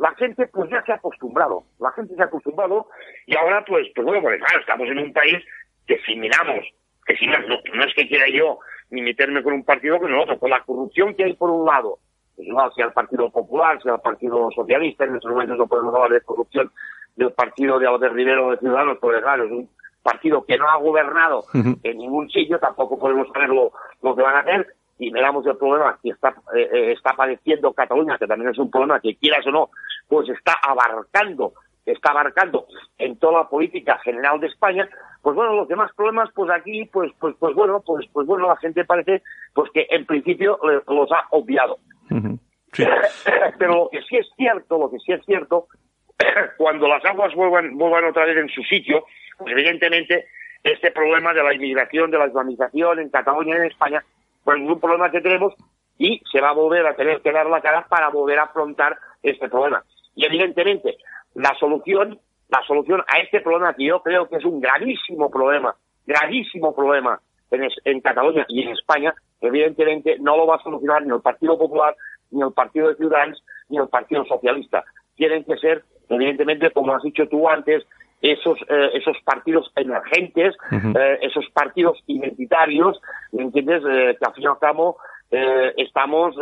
la 0.00 0.14
gente 0.14 0.46
pues 0.46 0.70
ya 0.70 0.82
se 0.84 0.92
ha 0.92 0.94
acostumbrado, 0.94 1.64
la 1.78 1.92
gente 1.92 2.14
se 2.14 2.22
ha 2.22 2.24
acostumbrado 2.24 2.86
y 3.26 3.36
ahora 3.36 3.62
pues, 3.66 3.86
pues 3.94 4.06
bueno, 4.06 4.22
pues 4.22 4.40
claro, 4.40 4.60
estamos 4.60 4.88
en 4.88 4.98
un 4.98 5.12
país 5.12 5.44
que 5.86 5.98
si 6.06 6.16
miramos 6.16 6.64
que 7.10 7.16
si 7.16 7.26
no, 7.26 7.38
no, 7.38 7.84
es 7.84 7.94
que 7.94 8.06
quiera 8.06 8.26
yo 8.32 8.58
ni 8.90 9.02
meterme 9.02 9.42
con 9.42 9.52
un 9.52 9.64
partido 9.64 9.98
con 9.98 10.12
el 10.12 10.18
otro, 10.18 10.38
con 10.38 10.50
la 10.50 10.62
corrupción 10.62 11.14
que 11.14 11.24
hay 11.24 11.34
por 11.34 11.50
un 11.50 11.66
lado, 11.66 11.98
pues 12.36 12.46
igual 12.46 12.72
sea 12.74 12.86
el 12.86 12.92
Partido 12.92 13.30
Popular, 13.30 13.80
sea 13.82 13.94
el 13.94 14.00
Partido 14.00 14.48
Socialista, 14.54 15.04
en 15.04 15.16
estos 15.16 15.30
momentos 15.30 15.58
no 15.58 15.66
podemos 15.66 15.94
hablar 15.94 16.12
de 16.12 16.20
corrupción 16.20 16.70
del 17.16 17.32
partido 17.32 17.78
de 17.78 17.86
Albert 17.86 18.14
Rivero 18.14 18.50
de 18.50 18.58
Ciudadanos, 18.58 18.98
porque 19.00 19.20
claro, 19.20 19.44
es 19.44 19.50
un 19.50 19.68
partido 20.02 20.44
que 20.44 20.56
no 20.56 20.68
ha 20.68 20.76
gobernado 20.76 21.44
en 21.52 21.98
ningún 21.98 22.30
sitio, 22.30 22.58
tampoco 22.58 22.98
podemos 22.98 23.28
saber 23.32 23.50
lo, 23.50 23.72
que 24.14 24.22
van 24.22 24.36
a 24.36 24.40
hacer, 24.40 24.74
y 24.98 25.10
miramos 25.10 25.46
el 25.46 25.56
problema 25.56 25.98
que 26.02 26.10
está, 26.10 26.34
eh, 26.54 26.68
eh, 26.72 26.92
está 26.92 27.12
padeciendo 27.14 27.72
Cataluña, 27.72 28.18
que 28.18 28.26
también 28.26 28.50
es 28.50 28.58
un 28.58 28.70
problema 28.70 29.00
que 29.00 29.16
quieras 29.16 29.46
o 29.46 29.50
no, 29.50 29.70
pues 30.08 30.28
está 30.28 30.54
abarcando 30.62 31.52
está 31.86 32.10
abarcando 32.10 32.66
en 32.98 33.16
toda 33.18 33.42
la 33.42 33.48
política 33.48 33.98
general 33.98 34.40
de 34.40 34.48
España, 34.48 34.88
pues 35.22 35.36
bueno, 35.36 35.54
los 35.54 35.68
demás 35.68 35.90
problemas, 35.94 36.30
pues 36.34 36.50
aquí, 36.50 36.86
pues, 36.86 37.12
pues, 37.18 37.34
pues 37.38 37.54
bueno, 37.54 37.82
pues, 37.84 38.06
pues 38.12 38.26
bueno, 38.26 38.48
la 38.48 38.56
gente 38.56 38.84
parece, 38.84 39.22
pues 39.54 39.70
que 39.72 39.86
en 39.90 40.06
principio 40.06 40.58
los 40.62 41.12
ha 41.12 41.26
obviado. 41.30 41.78
Pero 43.58 43.74
lo 43.74 43.88
que 43.90 44.02
sí 44.02 44.16
es 44.16 44.28
cierto, 44.36 44.78
lo 44.78 44.90
que 44.90 44.98
sí 44.98 45.12
es 45.12 45.24
cierto, 45.26 45.66
cuando 46.56 46.88
las 46.88 47.04
aguas 47.04 47.34
vuelvan, 47.34 47.76
vuelvan 47.76 48.04
otra 48.04 48.24
vez 48.24 48.36
en 48.36 48.48
su 48.48 48.62
sitio, 48.62 49.04
pues 49.38 49.52
evidentemente 49.52 50.26
este 50.62 50.90
problema 50.90 51.32
de 51.32 51.42
la 51.42 51.54
inmigración, 51.54 52.10
de 52.10 52.18
la 52.18 52.26
islamización 52.26 53.00
en 53.00 53.10
Cataluña 53.10 53.56
y 53.56 53.58
en 53.58 53.64
España, 53.64 54.04
pues 54.44 54.60
es 54.60 54.68
un 54.68 54.80
problema 54.80 55.10
que 55.10 55.20
tenemos 55.20 55.54
y 55.98 56.22
se 56.30 56.40
va 56.40 56.50
a 56.50 56.54
volver 56.54 56.86
a 56.86 56.94
tener 56.94 57.20
que 57.20 57.32
dar 57.32 57.46
la 57.46 57.60
cara 57.60 57.86
para 57.88 58.08
volver 58.08 58.38
a 58.38 58.44
afrontar 58.44 58.96
este 59.22 59.48
problema. 59.48 59.84
Y 60.14 60.24
evidentemente, 60.24 60.96
la 61.34 61.54
solución, 61.58 62.18
la 62.50 62.62
solución 62.66 63.02
a 63.06 63.18
este 63.18 63.40
problema 63.40 63.74
que 63.74 63.86
yo 63.86 64.02
creo 64.02 64.28
que 64.28 64.36
es 64.36 64.44
un 64.44 64.60
gravísimo 64.60 65.30
problema, 65.30 65.74
gravísimo 66.06 66.74
problema 66.74 67.20
en, 67.50 67.68
en 67.84 68.00
Cataluña 68.00 68.44
y 68.48 68.62
en 68.62 68.70
España, 68.70 69.14
evidentemente 69.40 70.18
no 70.20 70.36
lo 70.36 70.46
va 70.46 70.56
a 70.56 70.62
solucionar 70.62 71.04
ni 71.04 71.14
el 71.14 71.20
Partido 71.20 71.58
Popular, 71.58 71.94
ni 72.30 72.42
el 72.42 72.52
Partido 72.52 72.88
de 72.88 72.96
Ciudadanos, 72.96 73.42
ni 73.68 73.78
el 73.78 73.88
Partido 73.88 74.24
Socialista. 74.24 74.84
Tienen 75.16 75.44
que 75.44 75.56
ser, 75.56 75.84
evidentemente, 76.08 76.70
como 76.70 76.94
has 76.94 77.02
dicho 77.02 77.26
tú 77.28 77.48
antes, 77.48 77.84
esos, 78.22 78.58
eh, 78.68 78.90
esos 78.94 79.16
partidos 79.24 79.70
emergentes, 79.76 80.54
eh, 80.70 81.18
esos 81.22 81.48
partidos 81.50 81.98
identitarios, 82.06 83.00
¿entiendes? 83.32 83.82
Eh, 83.88 84.16
que 84.18 84.26
al 84.26 84.34
fin 84.34 84.44
y 84.44 84.46
al 84.46 84.58
cabo 84.58 84.98
estamos 85.30 86.34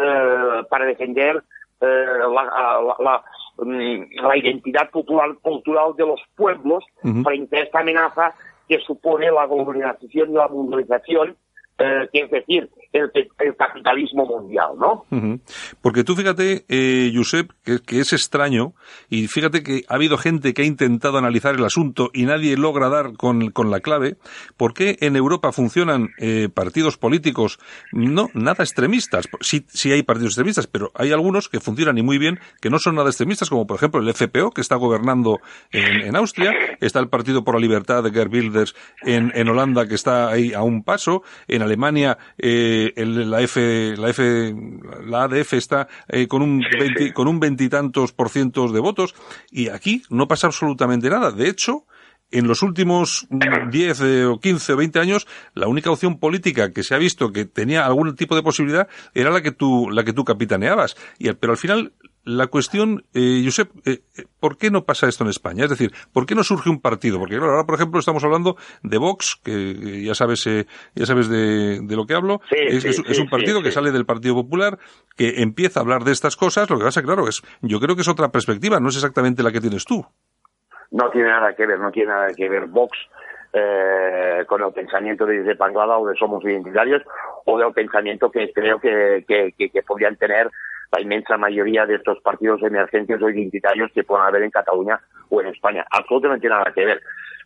para 0.70 0.86
defender 0.86 1.42
la, 1.78 2.96
la, 2.98 3.18
mm, 3.18 3.22
la, 3.58 4.36
identidad 4.36 4.90
cultural, 4.90 5.38
cultural 5.40 5.94
de 5.96 6.06
los 6.06 6.20
pueblos 6.36 6.84
frente 7.24 7.58
a 7.58 7.62
esta 7.62 7.80
amenaza 7.80 8.34
que 8.68 8.78
supone 8.80 9.30
la 9.30 9.46
globalización 9.46 10.30
y 10.30 10.34
la 10.34 10.48
mundialización 10.48 11.36
eh, 11.78 12.08
que 12.12 12.20
es 12.20 12.30
decir, 12.30 12.70
el, 12.92 13.10
capitalismo 13.56 14.24
mundial, 14.24 14.70
¿no? 14.78 15.04
Porque 15.82 16.04
tú 16.04 16.14
fíjate, 16.14 16.64
eh, 16.68 17.12
Josep, 17.14 17.50
que, 17.62 18.00
es 18.00 18.12
extraño, 18.12 18.72
y 19.10 19.26
fíjate 19.26 19.62
que 19.62 19.82
ha 19.88 19.94
habido 19.94 20.16
gente 20.16 20.54
que 20.54 20.62
ha 20.62 20.64
intentado 20.64 21.18
analizar 21.18 21.54
el 21.54 21.64
asunto 21.64 22.10
y 22.14 22.24
nadie 22.24 22.56
logra 22.56 22.88
dar 22.88 23.14
con, 23.16 23.52
la 23.70 23.80
clave, 23.80 24.16
¿por 24.56 24.72
qué 24.72 24.96
en 25.00 25.16
Europa 25.16 25.52
funcionan 25.52 26.10
eh, 26.18 26.48
partidos 26.52 26.96
políticos 26.96 27.58
no 27.92 28.28
nada 28.32 28.64
extremistas? 28.64 29.28
Sí, 29.40 29.66
sí 29.68 29.92
hay 29.92 30.02
partidos 30.02 30.30
extremistas, 30.30 30.66
pero 30.66 30.90
hay 30.94 31.12
algunos 31.12 31.48
que 31.48 31.60
funcionan 31.60 31.98
y 31.98 32.02
muy 32.02 32.18
bien, 32.18 32.40
que 32.60 32.70
no 32.70 32.78
son 32.78 32.94
nada 32.94 33.10
extremistas, 33.10 33.50
como 33.50 33.66
por 33.66 33.76
ejemplo 33.76 34.00
el 34.00 34.14
FPO, 34.14 34.52
que 34.52 34.60
está 34.60 34.76
gobernando 34.76 35.40
en, 35.72 36.16
Austria, 36.16 36.52
está 36.80 37.00
el 37.00 37.08
Partido 37.08 37.44
por 37.44 37.54
la 37.54 37.60
Libertad 37.60 38.02
de 38.02 38.10
Gerd 38.10 38.32
Wilders 38.32 38.74
en, 39.02 39.30
en 39.34 39.48
Holanda, 39.48 39.86
que 39.86 39.94
está 39.94 40.28
ahí 40.28 40.52
a 40.54 40.62
un 40.62 40.82
paso, 40.82 41.22
en 41.46 41.62
Alemania 41.62 42.18
eh, 42.38 42.77
la 42.96 43.40
F, 43.42 43.96
la 43.96 44.10
F, 44.10 44.54
la 45.06 45.24
ADF 45.24 45.54
está 45.54 45.88
eh, 46.08 46.26
con 46.26 46.42
un 46.42 46.64
con 47.14 47.28
un 47.28 47.40
veintitantos 47.40 48.12
por 48.12 48.28
ciento 48.28 48.68
de 48.68 48.80
votos 48.80 49.14
y 49.50 49.68
aquí 49.68 50.02
no 50.10 50.28
pasa 50.28 50.46
absolutamente 50.46 51.08
nada. 51.10 51.30
De 51.30 51.48
hecho, 51.48 51.84
en 52.30 52.46
los 52.46 52.62
últimos 52.62 53.26
10 53.30 54.00
eh, 54.00 54.24
o 54.26 54.38
15 54.38 54.72
o 54.72 54.76
20 54.76 54.98
años, 54.98 55.26
la 55.54 55.66
única 55.66 55.90
opción 55.90 56.18
política 56.18 56.72
que 56.72 56.82
se 56.82 56.94
ha 56.94 56.98
visto 56.98 57.32
que 57.32 57.46
tenía 57.46 57.86
algún 57.86 58.14
tipo 58.16 58.36
de 58.36 58.42
posibilidad 58.42 58.88
era 59.14 59.30
la 59.30 59.40
que 59.40 59.52
tú, 59.52 59.88
la 59.90 60.04
que 60.04 60.12
tú 60.12 60.24
capitaneabas. 60.24 60.96
Y, 61.18 61.32
pero 61.32 61.52
al 61.52 61.58
final, 61.58 61.92
la 62.28 62.48
cuestión, 62.48 63.04
eh, 63.14 63.40
Josep, 63.42 63.70
eh, 63.86 64.00
¿por 64.38 64.58
qué 64.58 64.70
no 64.70 64.84
pasa 64.84 65.08
esto 65.08 65.24
en 65.24 65.30
España? 65.30 65.64
Es 65.64 65.70
decir, 65.70 65.92
¿por 66.12 66.26
qué 66.26 66.34
no 66.34 66.44
surge 66.44 66.68
un 66.68 66.80
partido? 66.80 67.18
Porque 67.18 67.36
ahora, 67.36 67.64
por 67.64 67.74
ejemplo, 67.74 67.98
estamos 67.98 68.22
hablando 68.22 68.56
de 68.82 68.98
Vox, 68.98 69.40
que 69.42 70.04
ya 70.04 70.14
sabes, 70.14 70.46
eh, 70.46 70.66
ya 70.94 71.06
sabes 71.06 71.30
de, 71.30 71.80
lo 71.88 72.04
que 72.04 72.14
hablo. 72.14 72.40
es, 72.50 72.84
es, 72.84 73.18
un 73.18 73.30
partido 73.30 73.62
que 73.62 73.72
sale 73.72 73.92
del 73.92 74.04
Partido 74.04 74.34
Popular, 74.34 74.78
que 75.16 75.40
empieza 75.40 75.80
a 75.80 75.82
hablar 75.82 76.04
de 76.04 76.12
estas 76.12 76.36
cosas. 76.36 76.68
Lo 76.68 76.78
que 76.78 76.84
pasa, 76.84 77.02
claro, 77.02 77.26
es, 77.28 77.42
yo 77.62 77.80
creo 77.80 77.96
que 77.96 78.02
es 78.02 78.08
otra 78.08 78.28
perspectiva, 78.28 78.78
no 78.78 78.90
es 78.90 78.96
exactamente 78.96 79.42
la 79.42 79.50
que 79.50 79.60
tienes 79.60 79.86
tú. 79.86 80.04
No 80.90 81.10
tiene 81.10 81.28
nada 81.28 81.54
que 81.54 81.66
ver, 81.66 81.80
no 81.80 81.90
tiene 81.90 82.10
nada 82.10 82.28
que 82.36 82.48
ver 82.48 82.66
Vox 82.66 82.96
eh, 83.54 84.44
con 84.46 84.62
el 84.62 84.72
pensamiento 84.72 85.24
de, 85.24 85.42
de 85.42 85.56
Panglada 85.56 85.96
o 85.96 86.06
de 86.06 86.14
Somos 86.16 86.44
Identitarios 86.44 87.02
o 87.46 87.58
del 87.58 87.72
pensamiento 87.72 88.30
que 88.30 88.52
creo 88.52 88.78
que, 88.78 89.24
que, 89.26 89.70
que 89.70 89.82
podrían 89.82 90.16
tener 90.16 90.50
la 90.90 91.00
inmensa 91.00 91.36
mayoría 91.36 91.86
de 91.86 91.96
estos 91.96 92.20
partidos 92.20 92.62
emergentes 92.62 93.20
o 93.20 93.28
identitarios 93.28 93.90
que 93.92 94.04
puedan 94.04 94.26
haber 94.26 94.42
en 94.42 94.50
Cataluña 94.50 95.00
o 95.28 95.40
en 95.40 95.48
España. 95.48 95.86
Absolutamente 95.90 96.48
nada 96.48 96.72
que 96.74 96.84
ver. 96.84 97.00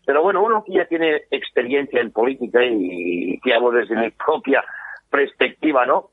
Pero 0.05 0.23
bueno, 0.23 0.43
uno 0.43 0.65
que 0.65 0.75
ya 0.75 0.85
tiene 0.87 1.23
experiencia 1.31 2.01
en 2.01 2.13
política 2.13 2.61
y, 2.65 3.39
que 3.41 3.55
hablo 3.55 3.71
desde 3.71 3.97
mi 3.97 4.11
propia 4.11 4.65
perspectiva, 5.11 5.87
¿no? 5.87 6.11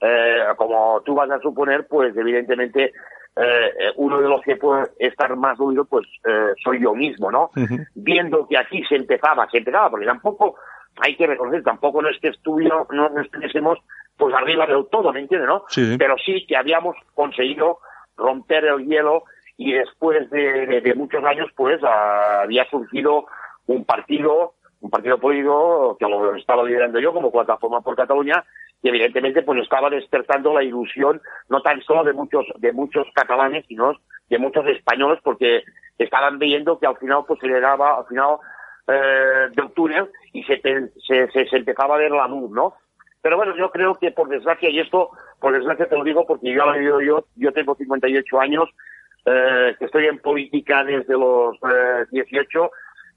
Eh, 0.00 0.44
como 0.56 1.00
tú 1.04 1.14
vas 1.14 1.30
a 1.30 1.40
suponer, 1.40 1.86
pues 1.86 2.16
evidentemente 2.16 2.92
eh, 3.36 3.92
uno 3.96 4.20
de 4.20 4.28
los 4.28 4.42
que 4.42 4.56
puede 4.56 4.90
estar 4.98 5.34
más 5.36 5.58
dolido, 5.58 5.84
pues 5.84 6.06
eh, 6.24 6.52
soy 6.62 6.82
yo 6.82 6.94
mismo, 6.94 7.30
¿no? 7.30 7.50
Viendo 7.94 8.46
que 8.46 8.58
aquí 8.58 8.84
se 8.88 8.96
empezaba, 8.96 9.48
se 9.50 9.58
empezaba, 9.58 9.90
porque 9.90 10.06
tampoco 10.06 10.56
hay 11.00 11.16
que 11.16 11.26
reconocer, 11.26 11.62
tampoco 11.62 12.02
no 12.02 12.10
es 12.10 12.18
que 12.20 12.32
no, 12.44 12.86
no 12.90 13.20
estuviésemos 13.20 13.78
pues 14.22 14.36
arriba 14.36 14.66
del 14.66 14.86
todo, 14.88 15.12
¿me 15.12 15.18
entiendes, 15.18 15.48
no? 15.48 15.64
Pero 15.98 16.14
sí 16.24 16.46
que 16.46 16.56
habíamos 16.56 16.94
conseguido 17.12 17.80
romper 18.16 18.64
el 18.66 18.86
hielo 18.86 19.24
y 19.56 19.72
después 19.72 20.30
de, 20.30 20.94
muchos 20.94 21.24
años, 21.24 21.50
pues 21.56 21.82
había 21.82 22.64
surgido 22.70 23.26
un 23.66 23.84
partido, 23.84 24.54
un 24.80 24.90
partido 24.90 25.18
político 25.18 25.96
que 25.98 26.08
lo 26.08 26.36
estaba 26.36 26.62
liderando 26.62 27.00
yo 27.00 27.12
como 27.12 27.32
plataforma 27.32 27.80
por 27.80 27.96
Cataluña 27.96 28.44
y 28.80 28.90
evidentemente 28.90 29.42
pues 29.42 29.60
estaba 29.60 29.90
despertando 29.90 30.54
la 30.54 30.62
ilusión 30.62 31.20
no 31.48 31.60
tan 31.60 31.82
solo 31.82 32.04
de 32.04 32.12
muchos 32.12 32.46
de 32.58 32.72
muchos 32.72 33.08
catalanes 33.14 33.64
sino 33.66 33.94
de 34.28 34.38
muchos 34.38 34.64
españoles 34.68 35.18
porque 35.24 35.64
estaban 35.98 36.38
viendo 36.38 36.78
que 36.78 36.86
al 36.86 36.96
final 36.96 37.24
pues 37.26 37.40
se 37.40 37.48
le 37.48 37.60
daba 37.60 37.98
al 37.98 38.06
final 38.06 38.36
eh, 38.86 39.48
del 39.54 39.70
túnel 39.72 40.10
y 40.32 40.44
se, 40.44 40.60
se, 40.60 41.28
se, 41.28 41.56
empezaba 41.56 41.96
a 41.96 41.98
ver 41.98 42.10
la 42.10 42.28
luz, 42.28 42.50
¿no? 42.50 42.74
Pero 43.22 43.36
bueno, 43.36 43.56
yo 43.56 43.70
creo 43.70 43.94
que 43.94 44.10
por 44.10 44.28
desgracia, 44.28 44.68
y 44.68 44.80
esto 44.80 45.10
por 45.40 45.52
desgracia 45.52 45.86
te 45.86 45.96
lo 45.96 46.04
digo 46.04 46.26
porque 46.26 46.52
yo 46.52 46.66
lo 46.66 46.74
he 46.74 46.78
vivido 46.78 47.00
yo, 47.00 47.24
yo 47.36 47.52
tengo 47.52 47.74
58 47.74 48.40
años, 48.40 48.68
eh, 49.24 49.76
que 49.78 49.84
estoy 49.84 50.06
en 50.06 50.18
política 50.18 50.84
desde 50.84 51.14
los 51.14 51.56
eh, 51.56 52.04
18, 52.10 52.70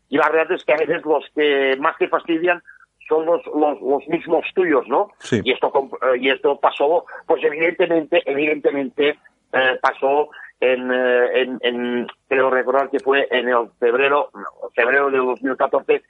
y 0.09 0.17
la 0.17 0.29
verdad 0.29 0.51
es 0.51 0.63
que 0.63 0.73
a 0.73 0.77
veces 0.77 1.03
los 1.03 1.25
que 1.33 1.75
más 1.79 1.97
te 1.97 2.07
fastidian 2.07 2.61
son 3.07 3.25
los, 3.25 3.45
los, 3.47 3.81
los 3.81 4.07
mismos 4.07 4.45
tuyos, 4.53 4.87
¿no? 4.87 5.11
Sí. 5.19 5.41
Y 5.43 5.51
esto 5.51 5.71
eh, 6.01 6.17
y 6.19 6.29
esto 6.29 6.59
pasó, 6.59 7.05
pues 7.25 7.43
evidentemente, 7.43 8.21
evidentemente 8.25 9.17
eh, 9.53 9.79
pasó 9.81 10.29
en, 10.59 10.91
eh, 10.91 11.41
en, 11.41 11.59
en, 11.61 12.07
creo 12.27 12.49
recordar 12.49 12.89
que 12.89 12.99
fue 12.99 13.27
en 13.31 13.49
el 13.49 13.69
febrero, 13.79 14.29
febrero 14.73 15.09
de 15.09 15.17
2014, 15.17 16.03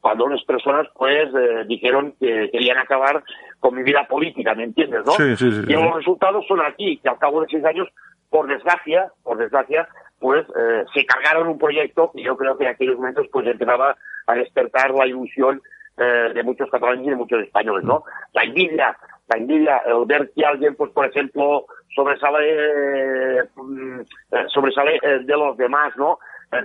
cuando 0.00 0.24
unas 0.24 0.42
personas 0.44 0.88
pues 0.94 1.28
eh, 1.34 1.64
dijeron 1.66 2.14
que 2.18 2.48
querían 2.50 2.78
acabar 2.78 3.22
con 3.58 3.74
mi 3.74 3.82
vida 3.82 4.06
política, 4.08 4.54
¿me 4.54 4.64
entiendes, 4.64 5.04
no? 5.04 5.12
Sí, 5.12 5.36
sí, 5.36 5.50
sí, 5.50 5.62
y 5.68 5.72
los 5.72 5.94
resultados 5.94 6.46
son 6.46 6.60
aquí, 6.60 6.98
que 6.98 7.08
al 7.08 7.18
cabo 7.18 7.42
de 7.42 7.48
seis 7.50 7.64
años, 7.64 7.88
por 8.30 8.46
desgracia, 8.46 9.12
por 9.22 9.36
desgracia, 9.36 9.88
pues 10.18 10.46
eh, 10.56 10.84
se 10.94 11.04
cargaron 11.04 11.48
un 11.48 11.58
proyecto 11.58 12.10
y 12.14 12.22
yo 12.24 12.36
creo 12.36 12.56
que 12.56 12.64
en 12.64 12.70
aquellos 12.70 12.96
momentos 12.96 13.26
pues 13.30 13.46
empezaba 13.46 13.96
a 14.26 14.34
despertar 14.34 14.92
la 14.92 15.06
ilusión 15.06 15.60
eh, 15.98 16.32
de 16.34 16.42
muchos 16.42 16.70
catalanes 16.70 17.06
y 17.06 17.10
de 17.10 17.16
muchos 17.16 17.42
españoles, 17.42 17.84
¿no? 17.84 18.04
La 18.32 18.44
envidia, 18.44 18.96
la 19.28 19.38
envidia, 19.38 19.82
el 19.86 20.06
ver 20.06 20.30
que 20.34 20.44
alguien, 20.44 20.74
pues 20.76 20.90
por 20.92 21.06
ejemplo, 21.06 21.66
sobresale, 21.94 23.44
mm, 23.54 24.00
sobresale 24.48 24.98
de 25.24 25.36
los 25.36 25.56
demás, 25.56 25.94
¿no? 25.96 26.18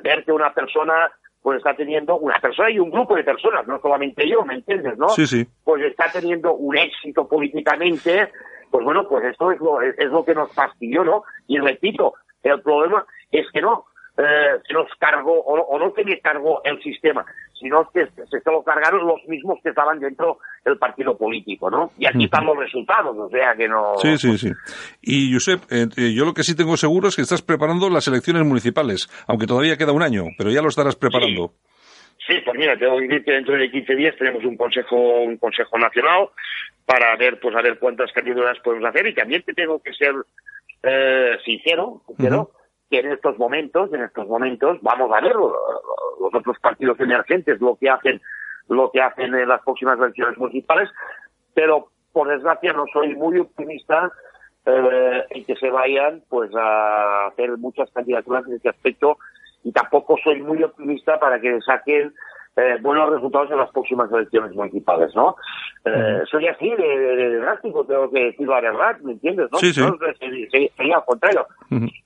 Ver 0.04 0.24
que 0.24 0.32
una 0.32 0.54
persona 0.54 1.12
pues 1.45 1.60
está 1.60 1.75
teniendo 1.75 2.17
una 2.17 2.39
persona 2.39 2.71
y 2.71 2.79
un 2.79 2.89
grupo 2.89 3.15
de 3.15 3.23
personas, 3.23 3.67
no 3.67 3.79
solamente 3.79 4.27
yo, 4.27 4.43
¿me 4.43 4.55
entiendes, 4.55 4.97
no? 4.97 5.10
Sí, 5.10 5.27
sí. 5.27 5.45
Pues 5.63 5.84
está 5.84 6.12
teniendo 6.12 6.55
un 6.55 6.75
éxito 6.75 7.27
políticamente, 7.27 8.31
pues 8.71 8.84
bueno, 8.84 9.08
pues 9.08 9.25
esto 9.25 9.51
es 9.51 9.60
lo, 9.60 9.79
es, 9.79 9.95
lo 10.10 10.25
que 10.25 10.34
nos 10.34 10.51
fastidió, 10.55 11.03
¿no? 11.03 11.23
Y 11.45 11.60
repito, 11.60 12.15
el 12.41 12.63
problema 12.63 13.05
es 13.29 13.45
que 13.53 13.62
no, 13.62 13.86
eh, 14.17 14.58
se 14.67 14.73
nos 14.73 14.89
cargó, 14.97 15.39
o, 15.39 15.77
no 15.77 15.93
se 15.93 16.03
me 16.03 16.19
cargó 16.19 16.63
el 16.63 16.81
sistema, 16.81 17.23
sino 17.60 17.89
que 17.94 18.06
se, 18.08 18.26
se 18.28 18.52
lo 18.52 18.63
cargaron 18.63 19.08
los 19.08 19.24
mismos 19.28 19.60
que 19.63 19.70
estaban 19.70 20.00
dentro 20.00 20.39
del 20.63 20.78
partido 20.78 21.18
político, 21.18 21.70
¿no? 21.70 21.91
Y 21.98 22.06
aquí 22.06 22.26
están 22.26 22.46
los 22.46 22.58
resultados, 22.58 23.15
o 23.18 23.30
sea 23.30 23.56
que 23.56 23.68
no... 23.68 23.96
Sí, 23.98 24.18
sí, 24.18 24.38
sí. 24.38 24.52
Y 25.02 25.34
Josep, 25.34 25.62
eh, 25.72 25.88
eh, 25.98 26.13
yo 26.13 26.26
lo 26.26 26.34
que 26.34 26.44
sí 26.44 26.56
tengo 26.56 26.76
seguro 26.78 27.08
es 27.08 27.15
que 27.15 27.22
estás 27.22 27.41
preparando 27.41 27.89
las 27.89 28.08
elecciones 28.08 28.44
municipales, 28.46 29.08
aunque 29.28 29.48
todavía 29.48 29.78
queda 29.78 29.94
un 29.94 30.04
año, 30.04 30.26
pero 30.38 30.52
ya 30.52 30.62
lo 30.62 30.70
estarás 30.70 30.96
preparando. 30.96 31.54
Sí. 32.28 32.36
pues 32.44 32.58
mira, 32.58 32.78
tengo 32.78 32.98
que 32.98 33.04
decir 33.04 33.24
que 33.24 33.32
dentro 33.32 33.56
de 33.56 33.70
15 33.70 33.96
días 33.96 34.15
tenemos 34.18 34.44
un 34.44 34.58
consejo, 34.58 35.22
un 35.22 35.38
consejo 35.38 35.78
nacional 35.78 36.30
para 36.86 37.15
ver, 37.18 37.39
pues 37.39 37.56
a 37.56 37.62
ver 37.62 37.78
cuántas 37.80 38.12
candidaturas 38.12 38.58
podemos 38.63 38.89
hacer 38.89 39.08
y 39.08 39.13
también 39.13 39.44
te 39.44 39.54
tengo 39.54 39.80
que 39.80 39.94
ser 39.94 40.13
eh, 40.84 41.38
sincero, 41.44 42.02
sincero, 42.08 42.52
que 42.89 43.00
en 43.00 43.12
estos 43.12 43.38
momentos, 43.38 43.91
en 43.93 44.04
estos 44.04 44.28
momentos, 44.28 44.80
vamos 44.82 45.12
a 45.12 45.21
ver 45.21 45.36
los 45.36 45.54
otros 46.34 46.60
partidos 46.60 47.00
emergentes 47.00 47.60
lo 47.60 47.76
que 47.76 47.89
hacen, 47.89 48.21
lo 48.67 48.91
que 48.91 49.02
hacen 49.02 49.34
en 49.34 49.48
las 49.48 49.62
próximas 49.63 50.00
elecciones 50.00 50.38
municipales, 50.38 50.89
pero 51.54 51.89
por 52.12 52.28
desgracia 52.28 52.74
no 52.74 52.86
soy 52.93 53.15
muy 53.15 53.39
optimista 53.39 54.12
eh, 54.65 55.24
y 55.32 55.43
que 55.43 55.56
se 55.56 55.69
vayan 55.69 56.24
pues 56.30 56.50
a 56.56 57.28
hacer 57.28 57.58
muchas 57.58 57.91
candidaturas 57.91 58.48
en 58.48 58.54
este 58.56 58.69
aspecto 58.69 59.17
y 59.63 59.71
tampoco 59.71 60.15
soy 60.24 60.41
muy 60.41 60.63
optimista 60.63 61.19
para 61.19 61.39
que 61.39 61.60
saquen 61.62 62.13
eh, 62.58 62.78
buenos 62.82 63.10
resultados 63.10 63.52
en 63.52 63.58
las 63.58 63.70
próximas 63.72 64.12
elecciones 64.12 64.56
municipales, 64.56 65.13
¿no? 65.15 65.36
Eh, 65.84 66.22
soy 66.30 66.48
así 66.48 66.70
de, 66.70 67.38
drástico, 67.38 67.86
tengo 67.86 68.10
que 68.10 68.26
decir 68.26 68.48
la 68.48 68.62
verdad, 68.62 68.98
¿me 69.02 69.12
entiendes? 69.13 69.50
¿no? 69.52 69.58
Sí, 69.60 69.74
sí. 69.74 69.82
sería, 70.78 70.96
al 70.96 71.06
contrario. 71.06 71.46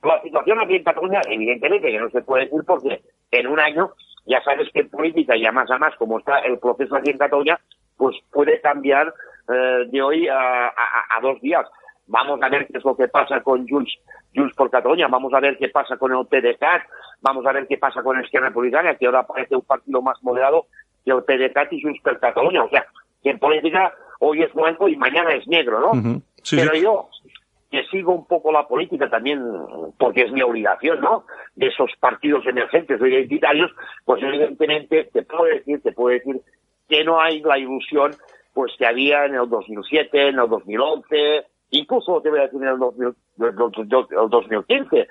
La 0.02 0.20
situación 0.22 0.58
aquí 0.60 0.76
en 0.76 0.84
Cataluña, 0.84 1.20
evidentemente 1.28 1.90
que 1.90 2.00
no 2.00 2.10
se 2.10 2.22
puede 2.22 2.44
decir 2.44 2.60
porque 2.66 3.00
en 3.30 3.46
un 3.46 3.60
año, 3.60 3.92
ya 4.26 4.42
sabes 4.42 4.68
que 4.72 4.80
en 4.80 4.90
política 4.90 5.36
y 5.36 5.46
a 5.46 5.52
más 5.52 5.70
a 5.70 5.78
más, 5.78 5.94
como 5.96 6.18
está 6.18 6.40
el 6.40 6.58
proceso 6.58 6.96
aquí 6.96 7.10
en 7.10 7.18
Cataluña, 7.18 7.58
pues 7.96 8.16
puede 8.32 8.60
cambiar 8.60 9.14
eh, 9.48 9.86
de 9.88 10.02
hoy 10.02 10.26
a, 10.28 10.68
a, 10.68 11.20
dos 11.22 11.40
días. 11.40 11.66
Vamos 12.10 12.42
a 12.42 12.48
ver 12.48 12.66
qué 12.66 12.78
es 12.78 12.84
lo 12.84 12.96
que 12.96 13.06
pasa 13.06 13.40
con 13.40 13.68
Junts, 13.68 13.96
Junts 14.34 14.54
por 14.56 14.68
Cataluña, 14.68 15.06
vamos 15.06 15.32
a 15.32 15.38
ver 15.38 15.56
qué 15.56 15.68
pasa 15.68 15.96
con 15.96 16.12
el 16.12 16.26
PDCAT, 16.26 16.82
vamos 17.20 17.46
a 17.46 17.52
ver 17.52 17.68
qué 17.68 17.78
pasa 17.78 18.02
con 18.02 18.18
Esquerra 18.18 18.48
Republicana, 18.48 18.96
que 18.96 19.06
ahora 19.06 19.26
parece 19.26 19.54
un 19.54 19.62
partido 19.62 20.02
más 20.02 20.20
moderado 20.22 20.66
que 21.04 21.12
el 21.12 21.22
PDCAT 21.22 21.72
y 21.72 21.82
Junts 21.82 22.00
por 22.02 22.18
Cataluña. 22.18 22.64
O 22.64 22.68
sea, 22.68 22.84
que 23.22 23.30
en 23.30 23.38
política 23.38 23.94
hoy 24.18 24.42
es 24.42 24.52
blanco 24.52 24.88
y 24.88 24.96
mañana 24.96 25.34
es 25.34 25.46
negro, 25.46 25.78
¿no? 25.80 26.20
Pero 26.50 26.74
yo, 26.74 27.08
que 27.70 27.84
sigo 27.84 28.12
un 28.12 28.26
poco 28.26 28.50
la 28.50 28.66
política 28.66 29.08
también, 29.08 29.40
porque 29.96 30.22
es 30.22 30.32
mi 30.32 30.42
obligación, 30.42 31.00
¿no? 31.00 31.24
De 31.54 31.68
esos 31.68 31.92
partidos 32.00 32.44
emergentes 32.44 33.00
o 33.00 33.06
identitarios, 33.06 33.70
pues 34.04 34.20
evidentemente 34.20 35.04
te 35.12 35.22
puedo 35.22 35.44
decir, 35.44 35.80
te 35.80 35.92
puedo 35.92 36.08
decir 36.08 36.40
que 36.88 37.04
no 37.04 37.20
hay 37.20 37.40
la 37.40 37.56
ilusión 37.56 38.16
pues 38.52 38.72
que 38.76 38.84
había 38.84 39.26
en 39.26 39.36
el 39.36 39.48
2007, 39.48 40.28
en 40.28 40.40
el 40.40 40.48
2011, 40.48 41.46
incluso 41.70 42.20
te 42.20 42.30
voy 42.30 42.40
a 42.40 42.42
decir 42.42 42.62
en 42.62 42.68
el, 42.68 42.78
2015, 42.78 45.08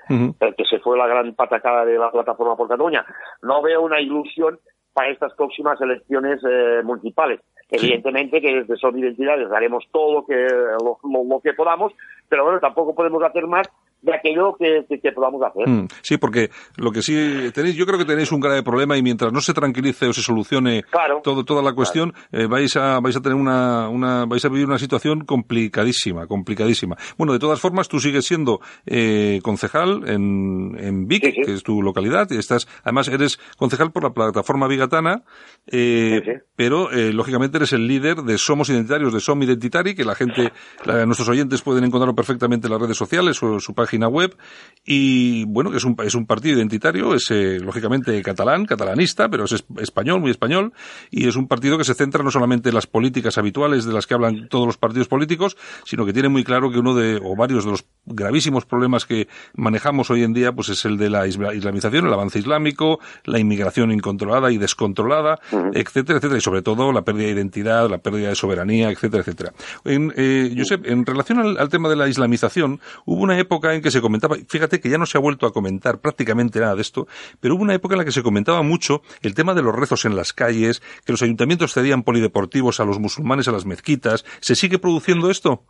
que 0.56 0.64
se 0.64 0.78
fue 0.80 0.98
la 0.98 1.06
gran 1.06 1.34
patacada 1.34 1.84
de 1.84 1.98
la 1.98 2.10
plataforma 2.10 2.56
por 2.56 2.68
Cataluña. 2.68 3.04
No 3.42 3.62
veo 3.62 3.82
una 3.82 4.00
ilusión 4.00 4.58
para 4.92 5.10
estas 5.10 5.32
próximas 5.34 5.80
elecciones 5.80 6.40
eh, 6.48 6.80
municipales. 6.82 7.40
Evidentemente 7.70 8.40
que 8.40 8.52
desde 8.52 8.76
Son 8.76 8.98
Identidades 8.98 9.50
haremos 9.52 9.84
todo 9.92 10.14
lo 10.14 10.26
que, 10.26 10.34
lo 10.34 11.40
que 11.40 11.54
podamos, 11.54 11.92
pero 12.28 12.44
bueno, 12.44 12.58
tampoco 12.58 12.94
podemos 12.94 13.22
hacer 13.22 13.46
más 13.46 13.68
de 14.02 14.14
aquello 14.14 14.56
que, 14.58 15.12
podamos 15.12 15.42
hacer. 15.42 15.68
Mm, 15.68 15.88
sí, 16.02 16.16
porque 16.16 16.50
lo 16.76 16.90
que 16.90 17.02
sí 17.02 17.50
tenéis, 17.52 17.76
yo 17.76 17.86
creo 17.86 17.98
que 17.98 18.04
tenéis 18.04 18.32
un 18.32 18.40
grave 18.40 18.62
problema 18.62 18.96
y 18.96 19.02
mientras 19.02 19.32
no 19.32 19.40
se 19.40 19.52
tranquilice 19.52 20.06
o 20.06 20.12
se 20.12 20.22
solucione 20.22 20.84
todo, 21.22 21.44
toda 21.44 21.62
la 21.62 21.72
cuestión, 21.72 22.14
eh, 22.32 22.46
vais 22.46 22.74
a 22.76 23.00
vais 23.00 23.16
a 23.16 23.20
tener 23.20 23.36
una, 23.36 23.88
una 23.88 24.24
vais 24.24 24.44
a 24.44 24.48
vivir 24.48 24.66
una 24.66 24.78
situación 24.78 25.24
complicadísima, 25.24 26.26
complicadísima. 26.26 26.96
Bueno, 27.18 27.32
de 27.32 27.38
todas 27.38 27.60
formas, 27.60 27.88
tú 27.88 28.00
sigues 28.00 28.24
siendo 28.24 28.60
eh, 28.86 29.40
concejal 29.42 30.08
en, 30.08 30.76
en 30.78 31.06
Vic, 31.06 31.22
que 31.22 31.52
es 31.52 31.62
tu 31.62 31.82
localidad, 31.82 32.28
y 32.30 32.38
estás, 32.38 32.68
además 32.82 33.08
eres 33.08 33.38
concejal 33.56 33.92
por 33.92 34.04
la 34.04 34.10
plataforma 34.10 34.66
Vigatana, 34.66 35.22
eh, 35.66 36.40
pero 36.56 36.90
eh, 36.90 37.12
lógicamente 37.12 37.58
eres 37.58 37.72
el 37.72 37.86
líder 37.86 38.18
de 38.18 38.38
Somos 38.38 38.70
Identitarios, 38.70 39.12
de 39.12 39.20
Som 39.20 39.42
Identitari, 39.42 39.94
que 39.94 40.04
la 40.04 40.14
gente, 40.14 40.52
nuestros 40.86 41.28
oyentes 41.28 41.62
pueden 41.62 41.84
encontrarlo 41.84 42.14
perfectamente 42.14 42.66
en 42.66 42.72
las 42.72 42.80
redes 42.80 42.96
sociales 42.96 43.42
o 43.42 43.60
su 43.60 43.74
página 43.74 43.89
página 43.90 44.08
web 44.08 44.36
y 44.84 45.44
bueno, 45.44 45.70
que 45.70 45.76
es 45.76 45.84
un, 45.84 45.94
es 46.04 46.14
un 46.14 46.26
partido 46.26 46.56
identitario, 46.56 47.14
es 47.14 47.30
eh, 47.30 47.58
lógicamente 47.60 48.20
catalán, 48.22 48.64
catalanista, 48.64 49.28
pero 49.28 49.44
es 49.44 49.64
español, 49.78 50.20
muy 50.20 50.30
español, 50.30 50.72
y 51.10 51.28
es 51.28 51.36
un 51.36 51.48
partido 51.48 51.76
que 51.76 51.84
se 51.84 51.94
centra 51.94 52.24
no 52.24 52.30
solamente 52.30 52.70
en 52.70 52.74
las 52.74 52.86
políticas 52.86 53.36
habituales 53.36 53.84
de 53.84 53.92
las 53.92 54.06
que 54.06 54.14
hablan 54.14 54.48
todos 54.48 54.66
los 54.66 54.78
partidos 54.78 55.06
políticos, 55.06 55.56
sino 55.84 56.06
que 56.06 56.12
tiene 56.12 56.28
muy 56.28 56.44
claro 56.44 56.70
que 56.70 56.78
uno 56.78 56.94
de, 56.94 57.20
o 57.22 57.36
varios 57.36 57.64
de 57.64 57.72
los 57.72 57.84
gravísimos 58.06 58.64
problemas 58.64 59.04
que 59.04 59.28
manejamos 59.54 60.10
hoy 60.10 60.24
en 60.24 60.32
día, 60.32 60.52
pues 60.52 60.70
es 60.70 60.84
el 60.86 60.96
de 60.96 61.10
la 61.10 61.26
islamización, 61.26 62.06
el 62.06 62.12
avance 62.12 62.38
islámico, 62.38 63.00
la 63.24 63.38
inmigración 63.38 63.92
incontrolada 63.92 64.50
y 64.50 64.56
descontrolada, 64.58 65.38
etcétera, 65.74 66.18
etcétera, 66.18 66.38
y 66.38 66.40
sobre 66.40 66.62
todo 66.62 66.90
la 66.90 67.02
pérdida 67.02 67.26
de 67.26 67.32
identidad, 67.34 67.88
la 67.88 67.98
pérdida 67.98 68.30
de 68.30 68.34
soberanía, 68.34 68.90
etcétera, 68.90 69.20
etcétera. 69.20 69.52
En, 69.84 70.12
eh, 70.16 70.54
Josep, 70.56 70.86
en 70.86 71.04
relación 71.04 71.38
al, 71.38 71.58
al 71.58 71.68
tema 71.68 71.88
de 71.90 71.96
la 71.96 72.08
islamización, 72.08 72.80
hubo 73.04 73.22
una 73.22 73.38
época 73.38 73.74
en 73.74 73.79
que 73.80 73.90
se 73.90 74.00
comentaba, 74.00 74.36
fíjate 74.48 74.80
que 74.80 74.88
ya 74.88 74.98
no 74.98 75.06
se 75.06 75.18
ha 75.18 75.20
vuelto 75.20 75.46
a 75.46 75.52
comentar 75.52 76.00
prácticamente 76.00 76.60
nada 76.60 76.74
de 76.74 76.82
esto, 76.82 77.06
pero 77.40 77.54
hubo 77.54 77.62
una 77.62 77.74
época 77.74 77.94
en 77.94 77.98
la 77.98 78.04
que 78.04 78.12
se 78.12 78.22
comentaba 78.22 78.62
mucho 78.62 79.02
el 79.22 79.34
tema 79.34 79.54
de 79.54 79.62
los 79.62 79.74
rezos 79.74 80.04
en 80.04 80.16
las 80.16 80.32
calles, 80.32 80.80
que 81.04 81.12
los 81.12 81.22
ayuntamientos 81.22 81.72
cedían 81.72 82.02
polideportivos 82.02 82.80
a 82.80 82.84
los 82.84 82.98
musulmanes, 82.98 83.48
a 83.48 83.52
las 83.52 83.66
mezquitas. 83.66 84.24
¿Se 84.40 84.54
sigue 84.54 84.78
produciendo 84.78 85.30
esto? 85.30 85.64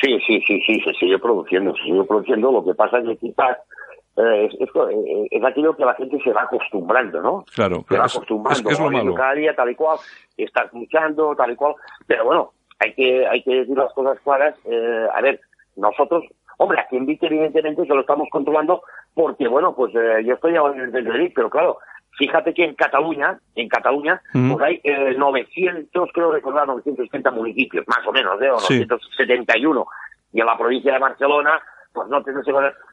Sí, 0.00 0.18
sí, 0.26 0.40
sí, 0.46 0.60
sí, 0.66 0.80
se 0.80 0.92
sigue 0.94 1.18
produciendo, 1.18 1.74
se 1.76 1.84
sigue 1.84 2.04
produciendo. 2.04 2.52
Lo 2.52 2.64
que 2.64 2.74
pasa 2.74 2.98
es 2.98 3.08
que 3.08 3.16
quizás 3.16 3.56
eh, 4.16 4.48
eh, 4.48 5.28
es, 5.30 5.44
aquello 5.44 5.76
que 5.76 5.84
la 5.84 5.94
gente 5.94 6.18
se 6.22 6.32
va 6.32 6.42
acostumbrando, 6.42 7.20
¿no? 7.22 7.44
Claro, 7.54 7.84
se 7.88 7.96
va 7.96 8.04
acostumbrando. 8.04 8.70
Es, 8.70 8.80
lo 8.80 8.90
malo. 8.90 9.14
Cada 9.14 9.34
día 9.34 9.54
tal 9.54 9.70
y 9.70 9.74
cual, 9.74 9.98
estás 10.36 10.72
luchando, 10.72 11.34
tal 11.34 11.52
y 11.52 11.56
cual. 11.56 11.74
Pero 12.06 12.24
bueno, 12.24 12.52
hay 12.78 12.94
que, 12.94 13.26
hay 13.26 13.42
que 13.42 13.54
decir 13.54 13.76
las 13.76 13.92
cosas 13.94 14.18
claras. 14.20 14.54
Eh, 14.64 15.06
a 15.14 15.20
ver, 15.22 15.40
nosotros 15.76 16.24
Hombre, 16.58 16.80
aquí 16.80 16.96
en 16.96 17.06
Vic 17.06 17.22
evidentemente 17.22 17.84
se 17.86 17.94
lo 17.94 18.00
estamos 18.00 18.28
controlando 18.30 18.82
porque, 19.14 19.46
bueno, 19.48 19.74
pues 19.74 19.94
eh, 19.94 20.24
yo 20.24 20.34
estoy 20.34 20.54
en 20.54 20.94
el 20.94 21.32
pero 21.34 21.50
claro, 21.50 21.78
fíjate 22.18 22.54
que 22.54 22.64
en 22.64 22.74
Cataluña, 22.74 23.38
en 23.54 23.68
Cataluña, 23.68 24.20
pues 24.32 24.60
hay 24.60 24.80
900, 25.16 26.08
eh, 26.08 26.12
creo 26.12 26.32
recordar, 26.32 26.66
970 26.66 27.30
municipios, 27.30 27.86
más 27.86 28.06
o 28.06 28.12
menos, 28.12 28.40
¿eh? 28.40 28.50
O 28.50 28.60
971. 28.60 29.86
Y 30.32 30.40
en 30.40 30.46
la 30.46 30.56
provincia 30.56 30.92
de 30.92 30.98
Barcelona, 30.98 31.60
pues 31.92 32.08
no 32.08 32.22
tengo 32.22 32.40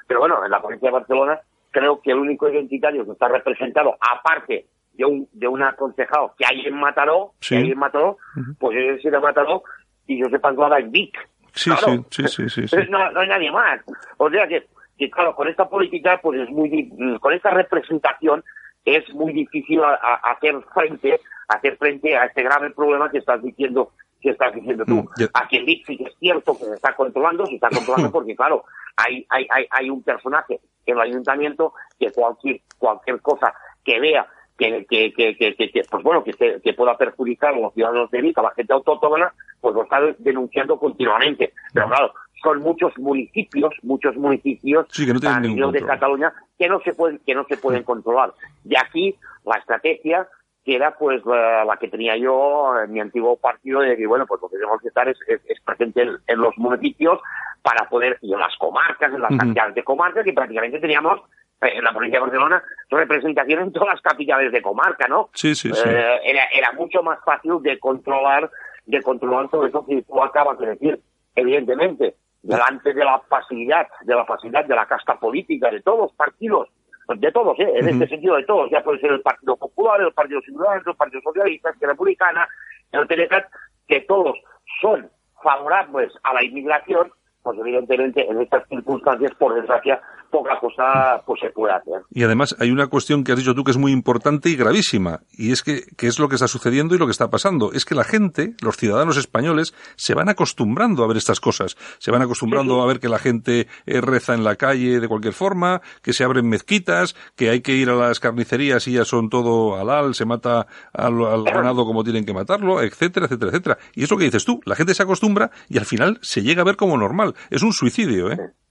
pero 0.07 0.19
bueno, 0.19 0.43
en 0.43 0.51
la 0.51 0.61
provincia 0.61 0.89
de 0.89 0.93
Barcelona 0.93 1.39
creo 1.71 1.99
que 2.01 2.11
el 2.11 2.19
único 2.19 2.47
identitario 2.47 3.03
que 3.05 3.11
está 3.11 3.27
representado, 3.27 3.97
aparte 3.99 4.67
de 4.93 5.05
un, 5.05 5.27
de 5.33 5.47
un 5.47 5.63
aconsejado 5.63 6.33
que 6.37 6.45
hay 6.45 6.65
en 6.65 6.75
Mataró, 6.75 7.33
que 7.41 7.57
hay 7.57 7.71
en 7.71 7.79
Mataró, 7.79 8.17
pues 8.59 8.77
es 8.77 9.03
de 9.03 9.19
Mataró, 9.19 9.63
y 10.05 10.19
yo 10.19 10.29
sepa 10.29 10.49
en 10.79 10.91
Vic. 10.91 11.17
Sí, 11.53 11.71
sí, 12.09 12.27
sí, 12.27 12.49
sí, 12.49 12.67
sí, 12.67 12.77
No, 12.89 13.11
no, 13.11 13.19
hay 13.19 13.27
nadie 13.27 13.51
más. 13.51 13.81
O 14.17 14.29
sea 14.29 14.47
que, 14.47 14.67
que, 14.97 15.09
claro, 15.09 15.35
con 15.35 15.47
esta 15.47 15.69
política, 15.69 16.19
pues 16.21 16.41
es 16.41 16.49
muy, 16.49 16.91
con 17.19 17.33
esta 17.33 17.51
representación, 17.51 18.43
es 18.85 19.13
muy 19.13 19.33
difícil 19.33 19.81
hacer 20.23 20.55
frente, 20.73 21.19
hacer 21.47 21.77
frente 21.77 22.17
a 22.17 22.25
este 22.25 22.43
grave 22.43 22.71
problema 22.71 23.09
que 23.09 23.19
estás 23.19 23.41
diciendo, 23.41 23.91
que 24.19 24.31
estás 24.31 24.53
diciendo 24.53 24.83
tú. 24.85 24.95
Mm, 24.95 25.09
a 25.33 25.47
quien 25.47 25.65
dice 25.65 25.95
que 25.95 26.03
es 26.05 26.17
cierto 26.19 26.57
que 26.57 26.65
se 26.65 26.73
está 26.73 26.95
controlando, 26.95 27.45
se 27.45 27.55
está 27.55 27.69
controlando 27.69 28.11
porque, 28.11 28.35
claro, 28.35 28.65
hay, 28.97 29.25
hay, 29.29 29.47
hay, 29.49 29.65
hay 29.69 29.89
un 29.89 30.03
personaje 30.03 30.59
en 30.85 30.95
el 30.95 31.01
ayuntamiento 31.01 31.73
que 31.99 32.11
cualquier, 32.11 32.61
cualquier 32.77 33.21
cosa 33.21 33.53
que 33.83 33.99
vea 33.99 34.27
que, 34.57 34.85
que, 34.85 35.13
que, 35.13 35.55
que, 35.55 35.81
pues 35.89 36.03
bueno, 36.03 36.23
que, 36.23 36.33
que 36.61 36.73
pueda 36.73 36.97
perjudicar 36.97 37.53
a 37.53 37.59
los 37.59 37.73
ciudadanos 37.73 38.11
de 38.11 38.21
Vic, 38.21 38.37
a 38.37 38.43
la 38.43 38.51
gente 38.51 38.73
autóctona, 38.73 39.33
pues 39.63 39.73
lo 39.75 39.83
está 39.83 40.01
denunciando 40.19 40.77
continuamente. 40.77 41.53
Pero 41.73 41.87
claro, 41.87 42.13
son 42.43 42.59
muchos 42.59 42.95
municipios, 42.97 43.73
muchos 43.81 44.13
municipios 44.17 44.85
a 45.25 45.39
nivel 45.39 45.71
de 45.71 45.85
Cataluña 45.85 46.33
que 46.59 46.67
no 46.67 46.81
se 46.81 46.93
pueden, 46.93 47.19
que 47.25 47.33
no 47.33 47.45
se 47.45 47.55
pueden 47.55 47.83
controlar. 47.83 48.33
Y 48.65 48.75
aquí 48.75 49.15
la 49.45 49.55
estrategia 49.55 50.27
que 50.65 50.75
era 50.75 50.95
pues 50.97 51.21
la, 51.25 51.77
que 51.79 51.87
tenía 51.87 52.17
yo 52.17 52.73
en 52.83 52.91
mi 52.91 52.99
antiguo 52.99 53.37
partido 53.37 53.79
de 53.79 53.95
que 53.95 54.05
bueno 54.05 54.25
pues 54.25 54.41
lo 54.41 54.49
que 54.49 54.57
tenemos 54.57 54.81
que 54.81 54.89
estar 54.89 55.07
es, 55.07 55.17
es, 55.27 55.61
presente 55.61 56.01
en, 56.01 56.39
los 56.39 56.57
municipios 56.57 57.19
para 57.61 57.87
poder 57.89 58.17
y 58.21 58.33
en 58.33 58.39
las 58.39 58.55
comarcas 58.57 59.13
en 59.13 59.21
las 59.21 59.35
cantidades 59.37 59.75
de 59.75 59.83
comarcas 59.83 60.23
que 60.23 60.31
prácticamente 60.31 60.79
teníamos 60.79 61.19
eh, 61.61 61.73
en 61.75 61.83
la 61.83 61.91
provincia 61.91 62.19
de 62.19 62.25
Barcelona 62.25 62.63
representación 62.89 63.61
en 63.61 63.73
todas 63.73 63.89
las 63.89 64.01
capitales 64.01 64.51
de 64.51 64.61
comarca, 64.61 65.07
¿no? 65.07 65.29
Sí, 65.33 65.55
sí, 65.55 65.71
sí. 65.73 65.81
Eh, 65.85 66.19
era, 66.25 66.45
era 66.53 66.71
mucho 66.73 67.01
más 67.03 67.19
fácil 67.25 67.61
de 67.61 67.79
controlar, 67.79 68.49
de 68.85 69.01
controlar 69.01 69.49
todo 69.49 69.65
eso 69.65 69.85
que 69.85 70.01
tú 70.01 70.21
acabas 70.21 70.57
de 70.59 70.67
decir. 70.67 70.99
Evidentemente, 71.35 72.15
delante 72.41 72.93
de 72.93 73.03
la 73.03 73.19
facilidad, 73.27 73.87
de 74.03 74.15
la 74.15 74.25
facilidad 74.25 74.65
de 74.65 74.75
la 74.75 74.85
casta 74.85 75.19
política 75.19 75.71
de 75.71 75.81
todos 75.81 75.99
los 75.99 76.13
partidos, 76.13 76.69
de 77.07 77.31
todos, 77.31 77.59
¿eh? 77.59 77.71
en 77.75 77.89
este 77.89 78.07
sentido 78.07 78.35
de 78.35 78.45
todos, 78.45 78.69
ya 78.71 78.83
puede 78.83 78.99
ser 78.99 79.11
el 79.11 79.21
Partido 79.21 79.57
Popular, 79.57 80.01
el 80.01 80.13
Partido 80.13 80.41
Ciudadano, 80.41 80.83
el 80.85 80.95
Partido 80.95 81.21
Socialista, 81.21 81.69
el 81.69 81.89
Republicana, 81.89 82.47
el 82.91 83.07
TNCAT, 83.07 83.45
que 83.87 84.01
todos 84.01 84.37
son 84.81 85.09
favorables 85.41 86.13
a 86.23 86.33
la 86.33 86.43
inmigración, 86.43 87.11
pues 87.41 87.59
evidentemente 87.59 88.25
en 88.29 88.41
estas 88.41 88.67
circunstancias, 88.69 89.33
por 89.37 89.53
desgracia, 89.53 90.01
poca 90.33 90.59
cosa 90.59 91.21
pues 91.27 91.39
se 91.41 91.51
puede 91.51 91.75
hacer. 91.75 92.01
Y 92.09 92.23
además 92.23 92.55
hay 92.59 92.71
una 92.71 92.87
cuestión 92.87 93.23
que 93.23 93.31
has 93.31 93.37
dicho 93.37 93.53
tú 93.53 93.63
que 93.63 93.69
es 93.69 93.77
muy 93.77 93.91
importante 93.91 94.49
y 94.49 94.55
gravísima, 94.55 95.19
y 95.31 95.51
es 95.51 95.61
que, 95.61 95.83
que 95.95 96.07
es 96.07 96.17
lo 96.17 96.27
que 96.27 96.35
está 96.35 96.47
sucediendo 96.47 96.95
y 96.95 96.97
lo 96.97 97.05
que 97.05 97.11
está 97.11 97.29
pasando. 97.29 97.71
Es 97.71 97.85
que 97.85 97.93
la 97.93 98.03
gente, 98.03 98.55
los 98.61 98.75
ciudadanos 98.75 99.17
españoles, 99.17 99.75
se 99.95 100.15
van 100.15 100.29
acostumbrando 100.29 101.03
a 101.03 101.07
ver 101.07 101.17
estas 101.17 101.39
cosas. 101.39 101.77
Se 101.99 102.09
van 102.09 102.23
acostumbrando 102.23 102.81
a 102.81 102.87
ver 102.87 102.99
que 102.99 103.09
la 103.09 103.19
gente 103.19 103.67
eh, 103.85 104.01
reza 104.01 104.33
en 104.33 104.43
la 104.43 104.55
calle 104.55 104.99
de 104.99 105.07
cualquier 105.07 105.35
forma, 105.35 105.81
que 106.01 106.13
se 106.13 106.23
abren 106.23 106.49
mezquitas, 106.49 107.15
que 107.35 107.51
hay 107.51 107.61
que 107.61 107.75
ir 107.75 107.91
a 107.91 107.95
las 107.95 108.19
carnicerías 108.19 108.87
y 108.87 108.93
ya 108.93 109.05
son 109.05 109.29
todo 109.29 109.75
halal, 109.75 110.15
se 110.15 110.25
mata 110.25 110.65
al, 110.93 111.23
al 111.25 111.43
ganado 111.43 111.85
como 111.85 112.03
tienen 112.03 112.25
que 112.25 112.33
matarlo, 112.33 112.81
etcétera, 112.81 113.27
etcétera, 113.27 113.51
etcétera. 113.51 113.77
Y 113.93 114.03
es 114.03 114.09
lo 114.09 114.17
que 114.17 114.25
dices 114.25 114.45
tú, 114.45 114.61
la 114.65 114.75
gente 114.75 114.95
se 114.95 115.03
acostumbra 115.03 115.51
y 115.69 115.77
al 115.77 115.85
final 115.85 116.17
se 116.23 116.41
llega 116.41 116.63
a 116.63 116.65
ver 116.65 116.75
como 116.75 116.97
normal. 116.97 117.35
Es 117.51 117.61
un 117.61 117.71
suicidio, 117.71 118.31
¿eh? 118.31 118.37
Sí, 118.37 118.62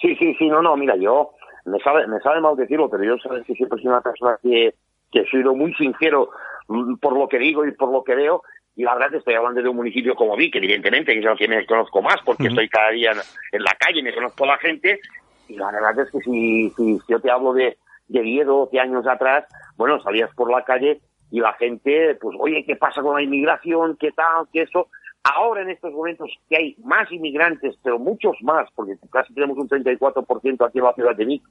sí, 0.00 0.34
sí, 0.38 0.48
no, 0.48 0.62
no, 0.62 0.76
mira, 0.76 0.96
yo, 0.96 1.32
me 1.64 1.78
sabe, 1.80 2.06
me 2.06 2.20
sabe 2.20 2.40
mal 2.40 2.56
decirlo, 2.56 2.88
pero 2.88 3.04
yo 3.04 3.18
sabes 3.18 3.44
que 3.46 3.54
siempre 3.54 3.80
soy 3.80 3.88
una 3.88 4.00
persona 4.00 4.38
que, 4.42 4.74
que 5.10 5.20
he 5.20 5.30
sido 5.30 5.54
muy 5.54 5.74
sincero 5.74 6.30
mm, 6.68 6.96
por 6.96 7.18
lo 7.18 7.28
que 7.28 7.38
digo 7.38 7.66
y 7.66 7.72
por 7.72 7.90
lo 7.90 8.04
que 8.04 8.14
veo, 8.14 8.42
y 8.74 8.82
la 8.82 8.94
verdad 8.94 9.10
que 9.10 9.16
estoy 9.18 9.34
hablando 9.34 9.62
de 9.62 9.68
un 9.68 9.76
municipio 9.76 10.14
como 10.14 10.36
Vic, 10.36 10.54
evidentemente, 10.56 11.12
que 11.12 11.20
es 11.20 11.24
el 11.24 11.36
que 11.38 11.48
me 11.48 11.64
conozco 11.64 12.02
más, 12.02 12.16
porque 12.24 12.48
estoy 12.48 12.68
cada 12.68 12.90
día 12.90 13.12
en, 13.12 13.18
en, 13.52 13.62
la 13.62 13.74
calle, 13.78 14.02
me 14.02 14.14
conozco 14.14 14.44
a 14.44 14.48
la 14.48 14.58
gente, 14.58 15.00
y 15.48 15.56
la 15.56 15.70
verdad 15.70 15.98
es 16.00 16.10
que 16.10 16.18
si, 16.18 16.70
si, 16.70 16.98
si 16.98 17.04
yo 17.08 17.20
te 17.20 17.30
hablo 17.30 17.54
de, 17.54 17.78
de 18.08 18.20
10 18.20 18.48
o 18.48 18.56
12 18.66 18.80
años 18.80 19.06
atrás, 19.06 19.46
bueno, 19.76 20.00
salías 20.02 20.30
por 20.34 20.50
la 20.50 20.62
calle 20.62 21.00
y 21.30 21.40
la 21.40 21.54
gente, 21.54 22.16
pues, 22.20 22.36
oye, 22.38 22.64
¿qué 22.66 22.76
pasa 22.76 23.02
con 23.02 23.16
la 23.16 23.22
inmigración? 23.22 23.96
¿Qué 23.98 24.12
tal? 24.12 24.46
¿Qué 24.52 24.62
eso? 24.62 24.88
Ahora 25.34 25.62
en 25.62 25.70
estos 25.70 25.92
momentos 25.92 26.30
que 26.48 26.56
hay 26.56 26.76
más 26.84 27.10
inmigrantes, 27.10 27.76
pero 27.82 27.98
muchos 27.98 28.36
más, 28.42 28.68
porque 28.76 28.94
casi 29.10 29.34
tenemos 29.34 29.58
un 29.58 29.68
34% 29.68 30.66
aquí 30.66 30.78
en 30.78 30.84
la 30.84 30.92
ciudad 30.92 31.16
de 31.16 31.24
Vic, 31.24 31.42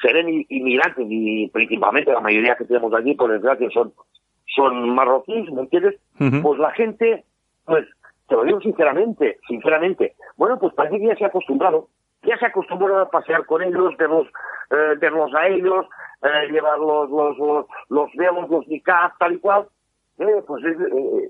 serán 0.00 0.26
inmigrantes 0.48 1.06
y 1.08 1.48
principalmente 1.48 2.12
la 2.12 2.20
mayoría 2.20 2.56
que 2.56 2.64
tenemos 2.64 2.94
aquí, 2.94 3.14
por 3.14 3.30
desgracia, 3.30 3.68
son, 3.70 3.92
son 4.46 4.94
marroquíes, 4.94 5.50
¿me 5.52 5.62
entiendes? 5.62 5.96
Uh 6.18 6.24
-huh. 6.24 6.42
Pues 6.42 6.58
la 6.60 6.70
gente, 6.70 7.24
pues, 7.66 7.86
te 8.28 8.34
lo 8.36 8.44
digo 8.44 8.60
sinceramente, 8.60 9.38
sinceramente, 9.46 10.14
bueno, 10.36 10.58
pues 10.58 10.72
parece 10.74 10.98
que 10.98 11.08
ya 11.08 11.16
se 11.16 11.24
ha 11.24 11.28
acostumbrado, 11.28 11.88
ya 12.22 12.38
se 12.38 12.46
ha 12.46 12.48
acostumbrado 12.48 13.00
a 13.00 13.10
pasear 13.10 13.44
con 13.44 13.62
ellos, 13.62 13.96
verlos, 13.98 14.28
eh, 14.70 14.94
verlos 14.98 15.34
a 15.34 15.48
ellos, 15.48 15.86
eh, 16.22 16.50
llevar 16.50 16.78
los, 16.78 17.10
los, 17.10 17.36
los, 17.38 17.66
los 17.90 18.10
velos, 18.14 18.48
los 18.48 18.64
tal 19.18 19.32
y 19.34 19.38
cual, 19.38 19.66
eh, 20.20 20.42
pues 20.46 20.62
es, 20.64 20.78
eh, 20.78 21.28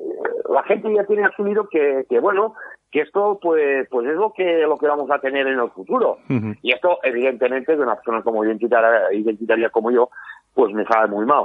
la 0.49 0.63
gente 0.65 0.93
ya 0.93 1.05
tiene 1.05 1.25
asumido 1.25 1.69
que, 1.69 2.05
que, 2.09 2.19
bueno 2.19 2.55
que 2.91 3.03
esto 3.03 3.39
pues 3.41 3.87
pues 3.89 4.09
es 4.09 4.17
lo 4.17 4.33
que 4.33 4.63
lo 4.67 4.77
que 4.79 4.89
vamos 4.89 5.09
a 5.11 5.21
tener 5.21 5.47
en 5.47 5.61
el 5.61 5.71
futuro. 5.71 6.19
Uh 6.29 6.33
-huh. 6.33 6.59
y 6.63 6.73
esto 6.73 6.99
evidentemente 7.05 7.77
de 7.77 7.83
una 7.83 7.95
persona 7.95 8.23
como 8.23 8.45
identitaria, 8.45 9.13
identitaria 9.13 9.71
como 9.71 9.93
yo 9.93 10.11
pues 10.55 10.75
me 10.75 10.85
sabe 10.87 11.07
muy 11.07 11.25
mal. 11.25 11.45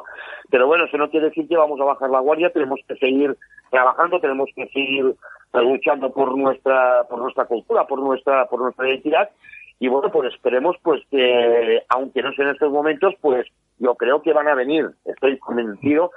Pero 0.50 0.66
bueno 0.66 0.86
eso 0.86 0.98
no 0.98 1.10
quiere 1.10 1.28
decir 1.28 1.48
que 1.48 1.56
vamos 1.56 1.80
a 1.80 1.86
bajar 1.86 2.10
la 2.10 2.20
guardia 2.20 2.50
tenemos 2.50 2.80
que 2.88 2.96
seguir 2.96 3.38
trabajando 3.70 4.20
tenemos 4.20 4.50
que 4.56 4.68
seguir 4.70 5.16
luchando 5.54 6.12
por 6.12 6.36
nuestra 6.36 7.04
por 7.08 7.20
nuestra 7.20 7.46
cultura 7.46 7.86
por 7.86 8.00
nuestra 8.00 8.48
por 8.48 8.60
nuestra 8.60 8.88
identidad. 8.90 9.30
Y 9.80 9.88
bueno 9.88 10.10
pues 10.12 10.34
esperemos 10.34 10.78
pues 10.82 11.04
que 11.12 11.84
aunque 11.90 12.24
no 12.24 12.34
sea 12.34 12.46
en 12.46 12.52
estos 12.54 12.72
momentos 12.72 13.14
pues 13.22 13.46
yo 13.78 13.94
creo 13.94 14.24
que 14.24 14.34
van 14.34 14.48
a 14.48 14.56
venir. 14.56 14.90
Estoy 15.06 15.38
convencido 15.38 16.10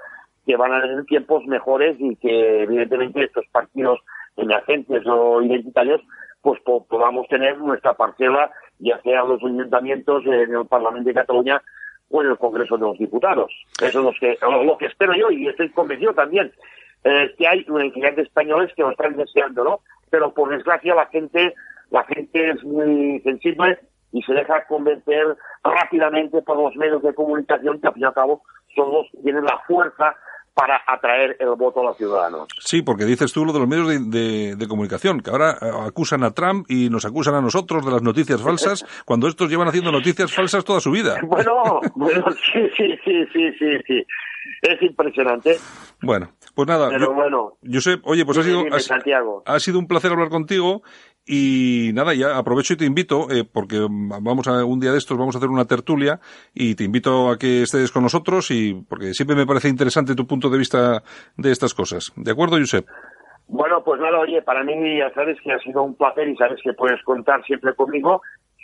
que 0.48 0.56
van 0.56 0.72
a 0.72 0.80
venir 0.80 1.04
tiempos 1.04 1.44
mejores 1.44 1.94
y 2.00 2.16
que 2.16 2.62
evidentemente 2.62 3.22
estos 3.22 3.44
partidos 3.52 4.00
emergentes 4.38 5.06
o 5.06 5.42
identitarios 5.42 6.00
pues 6.40 6.58
po 6.62 6.86
podamos 6.86 7.28
tener 7.28 7.58
nuestra 7.58 7.92
parcela 7.92 8.50
ya 8.78 8.98
sea 9.02 9.20
en 9.20 9.28
los 9.28 9.44
ayuntamientos 9.44 10.24
en 10.24 10.54
el 10.54 10.66
Parlamento 10.66 11.08
de 11.08 11.14
Cataluña 11.14 11.60
o 12.08 12.22
en 12.22 12.30
el 12.30 12.38
Congreso 12.38 12.78
de 12.78 12.86
los 12.86 12.98
Diputados. 12.98 13.52
Eso 13.82 13.98
es 13.98 14.04
lo 14.06 14.12
que, 14.18 14.38
lo 14.40 14.78
que 14.78 14.86
espero 14.86 15.12
yo 15.12 15.30
y 15.30 15.48
estoy 15.48 15.68
convencido 15.68 16.14
también 16.14 16.50
eh, 17.04 17.34
que 17.36 17.46
hay 17.46 17.66
una 17.68 17.84
cantidad 17.84 18.12
de 18.12 18.72
que 18.74 18.82
lo 18.82 18.90
están 18.90 19.16
deseando, 19.16 19.64
¿no? 19.64 19.80
Pero 20.08 20.32
por 20.32 20.48
desgracia 20.48 20.94
la 20.94 21.06
gente, 21.08 21.54
la 21.90 22.04
gente 22.04 22.52
es 22.52 22.64
muy 22.64 23.20
sensible 23.20 23.78
y 24.12 24.22
se 24.22 24.32
deja 24.32 24.64
convencer 24.64 25.36
rápidamente 25.62 26.40
por 26.40 26.56
los 26.56 26.74
medios 26.76 27.02
de 27.02 27.12
comunicación 27.12 27.82
que 27.82 27.88
al 27.88 27.92
fin 27.92 28.04
y 28.04 28.06
al 28.06 28.14
cabo 28.14 28.40
son 28.74 28.90
los 28.92 29.10
que 29.10 29.18
tienen 29.18 29.44
la 29.44 29.58
fuerza 29.66 30.16
para 30.58 30.82
atraer 30.84 31.36
el 31.38 31.54
voto 31.56 31.80
a 31.82 31.84
los 31.84 31.96
ciudadanos. 31.96 32.48
Sí, 32.58 32.82
porque 32.82 33.04
dices 33.04 33.32
tú 33.32 33.44
lo 33.44 33.52
de 33.52 33.60
los 33.60 33.68
medios 33.68 33.86
de, 33.86 34.00
de, 34.00 34.56
de, 34.56 34.66
comunicación, 34.66 35.20
que 35.20 35.30
ahora 35.30 35.52
eh, 35.52 35.70
acusan 35.86 36.24
a 36.24 36.32
Trump 36.32 36.66
y 36.68 36.90
nos 36.90 37.04
acusan 37.04 37.36
a 37.36 37.40
nosotros 37.40 37.86
de 37.86 37.92
las 37.92 38.02
noticias 38.02 38.42
falsas, 38.42 38.84
cuando 39.06 39.28
estos 39.28 39.48
llevan 39.48 39.68
haciendo 39.68 39.92
noticias 39.92 40.34
falsas 40.34 40.64
toda 40.64 40.80
su 40.80 40.90
vida. 40.90 41.14
Bueno, 41.28 41.80
bueno 41.94 42.24
sí, 42.32 42.60
sí, 42.76 42.98
sí, 43.04 43.24
sí, 43.32 43.52
sí, 43.58 43.66
sí. 43.86 44.06
Es 44.62 44.82
impresionante. 44.82 45.56
Bueno, 46.02 46.30
pues 46.54 46.66
nada. 46.66 46.88
Pero 46.88 47.06
yo, 47.06 47.14
bueno. 47.14 47.52
Josep, 47.62 48.00
oye, 48.04 48.24
pues 48.24 48.38
ha 48.38 48.42
sido, 48.42 48.64
Santiago. 48.80 49.42
ha 49.46 49.60
sido 49.60 49.78
un 49.78 49.86
placer 49.86 50.10
hablar 50.10 50.30
contigo 50.30 50.82
y 51.28 51.92
nada, 51.92 52.14
ya 52.14 52.36
aprovecho 52.38 52.72
y 52.72 52.76
te 52.78 52.86
invito, 52.86 53.30
eh, 53.30 53.44
porque 53.44 53.76
vamos 53.88 54.48
a 54.48 54.64
un 54.64 54.80
día 54.80 54.92
de 54.92 54.98
estos, 54.98 55.18
vamos 55.18 55.34
a 55.34 55.38
hacer 55.38 55.50
una 55.50 55.66
tertulia 55.66 56.18
y 56.54 56.74
te 56.74 56.84
invito 56.84 57.28
a 57.30 57.36
que 57.36 57.62
estés 57.62 57.92
con 57.92 58.02
nosotros 58.02 58.50
y 58.50 58.74
porque 58.88 59.12
siempre 59.12 59.36
me 59.36 59.46
parece 59.46 59.68
interesante 59.68 60.14
tu 60.14 60.26
punto 60.26 60.48
de 60.48 60.58
vista 60.58 61.02
de 61.36 61.50
estas 61.52 61.74
cosas. 61.74 62.12
¿De 62.16 62.32
acuerdo, 62.32 62.56
Josep? 62.56 62.86
Bueno, 63.46 63.82
pues 63.84 64.00
nada, 64.00 64.18
oye, 64.18 64.42
para 64.42 64.64
mí 64.64 64.72
ya 64.98 65.12
sabes 65.14 65.38
que 65.42 65.52
ha 65.52 65.58
sido 65.58 65.82
un 65.82 65.94
placer 65.94 66.28
y 66.28 66.36
sabes 66.36 66.60
que 66.62 66.72
puedes 66.72 67.02
contar 67.04 67.42
siempre 67.44 67.74
conmigo. 67.74 68.20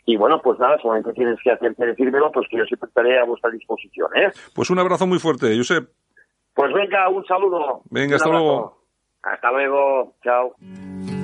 Y 0.06 0.16
bueno, 0.16 0.40
pues 0.42 0.58
nada, 0.58 0.76
solamente 0.82 1.12
tienes 1.14 1.38
que 1.42 1.50
hacerte 1.50 1.86
decírmelo, 1.86 2.30
pues 2.32 2.46
que 2.50 2.58
yo 2.58 2.64
siempre 2.64 2.88
estaré 2.88 3.18
a 3.18 3.24
vuestra 3.24 3.50
disposición, 3.50 4.08
¿eh? 4.16 4.30
Pues 4.54 4.68
un 4.68 4.78
abrazo 4.78 5.06
muy 5.06 5.18
fuerte, 5.18 5.56
Josep. 5.56 5.88
Pues 6.54 6.72
venga, 6.74 7.08
un 7.08 7.24
saludo. 7.24 7.80
Venga, 7.90 8.08
un 8.08 8.14
hasta 8.16 8.28
abrazo. 8.28 8.44
luego. 8.44 8.78
Hasta 9.22 9.50
luego, 9.50 10.14
chao. 10.22 11.23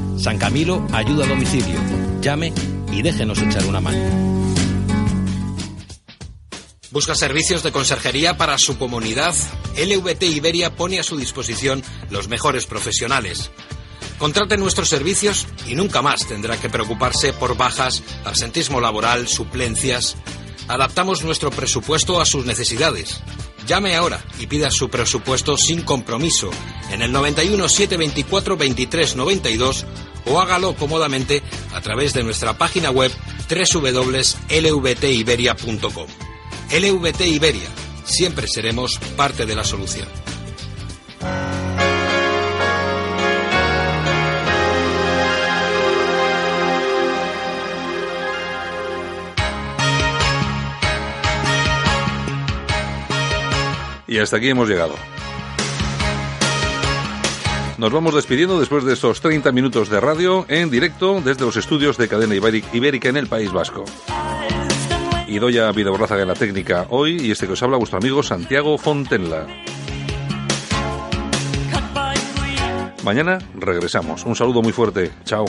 San 0.17 0.37
Camilo 0.37 0.85
ayuda 0.91 1.25
a 1.25 1.27
domicilio. 1.27 1.79
Llame 2.21 2.53
y 2.91 3.01
déjenos 3.01 3.41
echar 3.41 3.65
una 3.65 3.81
mano. 3.81 4.31
¿Busca 6.91 7.15
servicios 7.15 7.63
de 7.63 7.71
conserjería 7.71 8.35
para 8.35 8.57
su 8.57 8.77
comunidad? 8.77 9.33
LVT 9.77 10.23
Iberia 10.23 10.75
pone 10.75 10.99
a 10.99 11.03
su 11.03 11.15
disposición 11.15 11.81
los 12.09 12.27
mejores 12.27 12.65
profesionales. 12.65 13.49
Contrate 14.17 14.57
nuestros 14.57 14.89
servicios 14.89 15.47
y 15.67 15.75
nunca 15.75 16.01
más 16.01 16.27
tendrá 16.27 16.59
que 16.59 16.69
preocuparse 16.69 17.31
por 17.33 17.55
bajas, 17.55 18.03
absentismo 18.25 18.81
laboral, 18.81 19.27
suplencias. 19.27 20.17
Adaptamos 20.67 21.23
nuestro 21.23 21.49
presupuesto 21.49 22.21
a 22.21 22.25
sus 22.25 22.45
necesidades. 22.45 23.21
Llame 23.67 23.95
ahora 23.95 24.23
y 24.39 24.47
pida 24.47 24.71
su 24.71 24.89
presupuesto 24.89 25.55
sin 25.57 25.83
compromiso 25.83 26.49
en 26.91 27.01
el 27.01 27.11
91 27.11 27.69
724 27.69 28.57
23 28.57 29.15
92 29.15 29.85
o 30.25 30.39
hágalo 30.39 30.75
cómodamente 30.75 31.41
a 31.73 31.81
través 31.81 32.13
de 32.13 32.23
nuestra 32.23 32.55
página 32.57 32.91
web 32.91 33.11
www.lvtiberia.com. 33.49 36.07
LVT 36.71 37.21
Iberia, 37.27 37.69
siempre 38.05 38.47
seremos 38.47 38.97
parte 39.17 39.45
de 39.45 39.55
la 39.55 39.63
solución. 39.63 40.07
Y 54.11 54.19
hasta 54.19 54.35
aquí 54.35 54.49
hemos 54.49 54.67
llegado. 54.67 54.93
Nos 57.77 57.93
vamos 57.93 58.13
despidiendo 58.13 58.59
después 58.59 58.83
de 58.83 58.91
estos 58.91 59.21
30 59.21 59.53
minutos 59.53 59.89
de 59.89 60.01
radio 60.01 60.45
en 60.49 60.69
directo 60.69 61.21
desde 61.23 61.45
los 61.45 61.55
estudios 61.55 61.97
de 61.97 62.09
Cadena 62.09 62.35
Ibérica 62.35 63.07
en 63.07 63.15
el 63.15 63.27
País 63.27 63.53
Vasco. 63.53 63.85
Y 65.27 65.39
doy 65.39 65.59
a 65.59 65.71
Vida 65.71 65.91
Borraza 65.91 66.21
en 66.21 66.27
la 66.27 66.33
técnica 66.33 66.87
hoy 66.89 67.21
y 67.21 67.31
este 67.31 67.47
que 67.47 67.53
os 67.53 67.63
habla 67.63 67.77
vuestro 67.77 67.99
amigo 67.99 68.21
Santiago 68.21 68.77
Fontenla. 68.77 69.47
Mañana 73.05 73.37
regresamos. 73.55 74.25
Un 74.25 74.35
saludo 74.35 74.61
muy 74.61 74.73
fuerte. 74.73 75.09
Chao. 75.23 75.45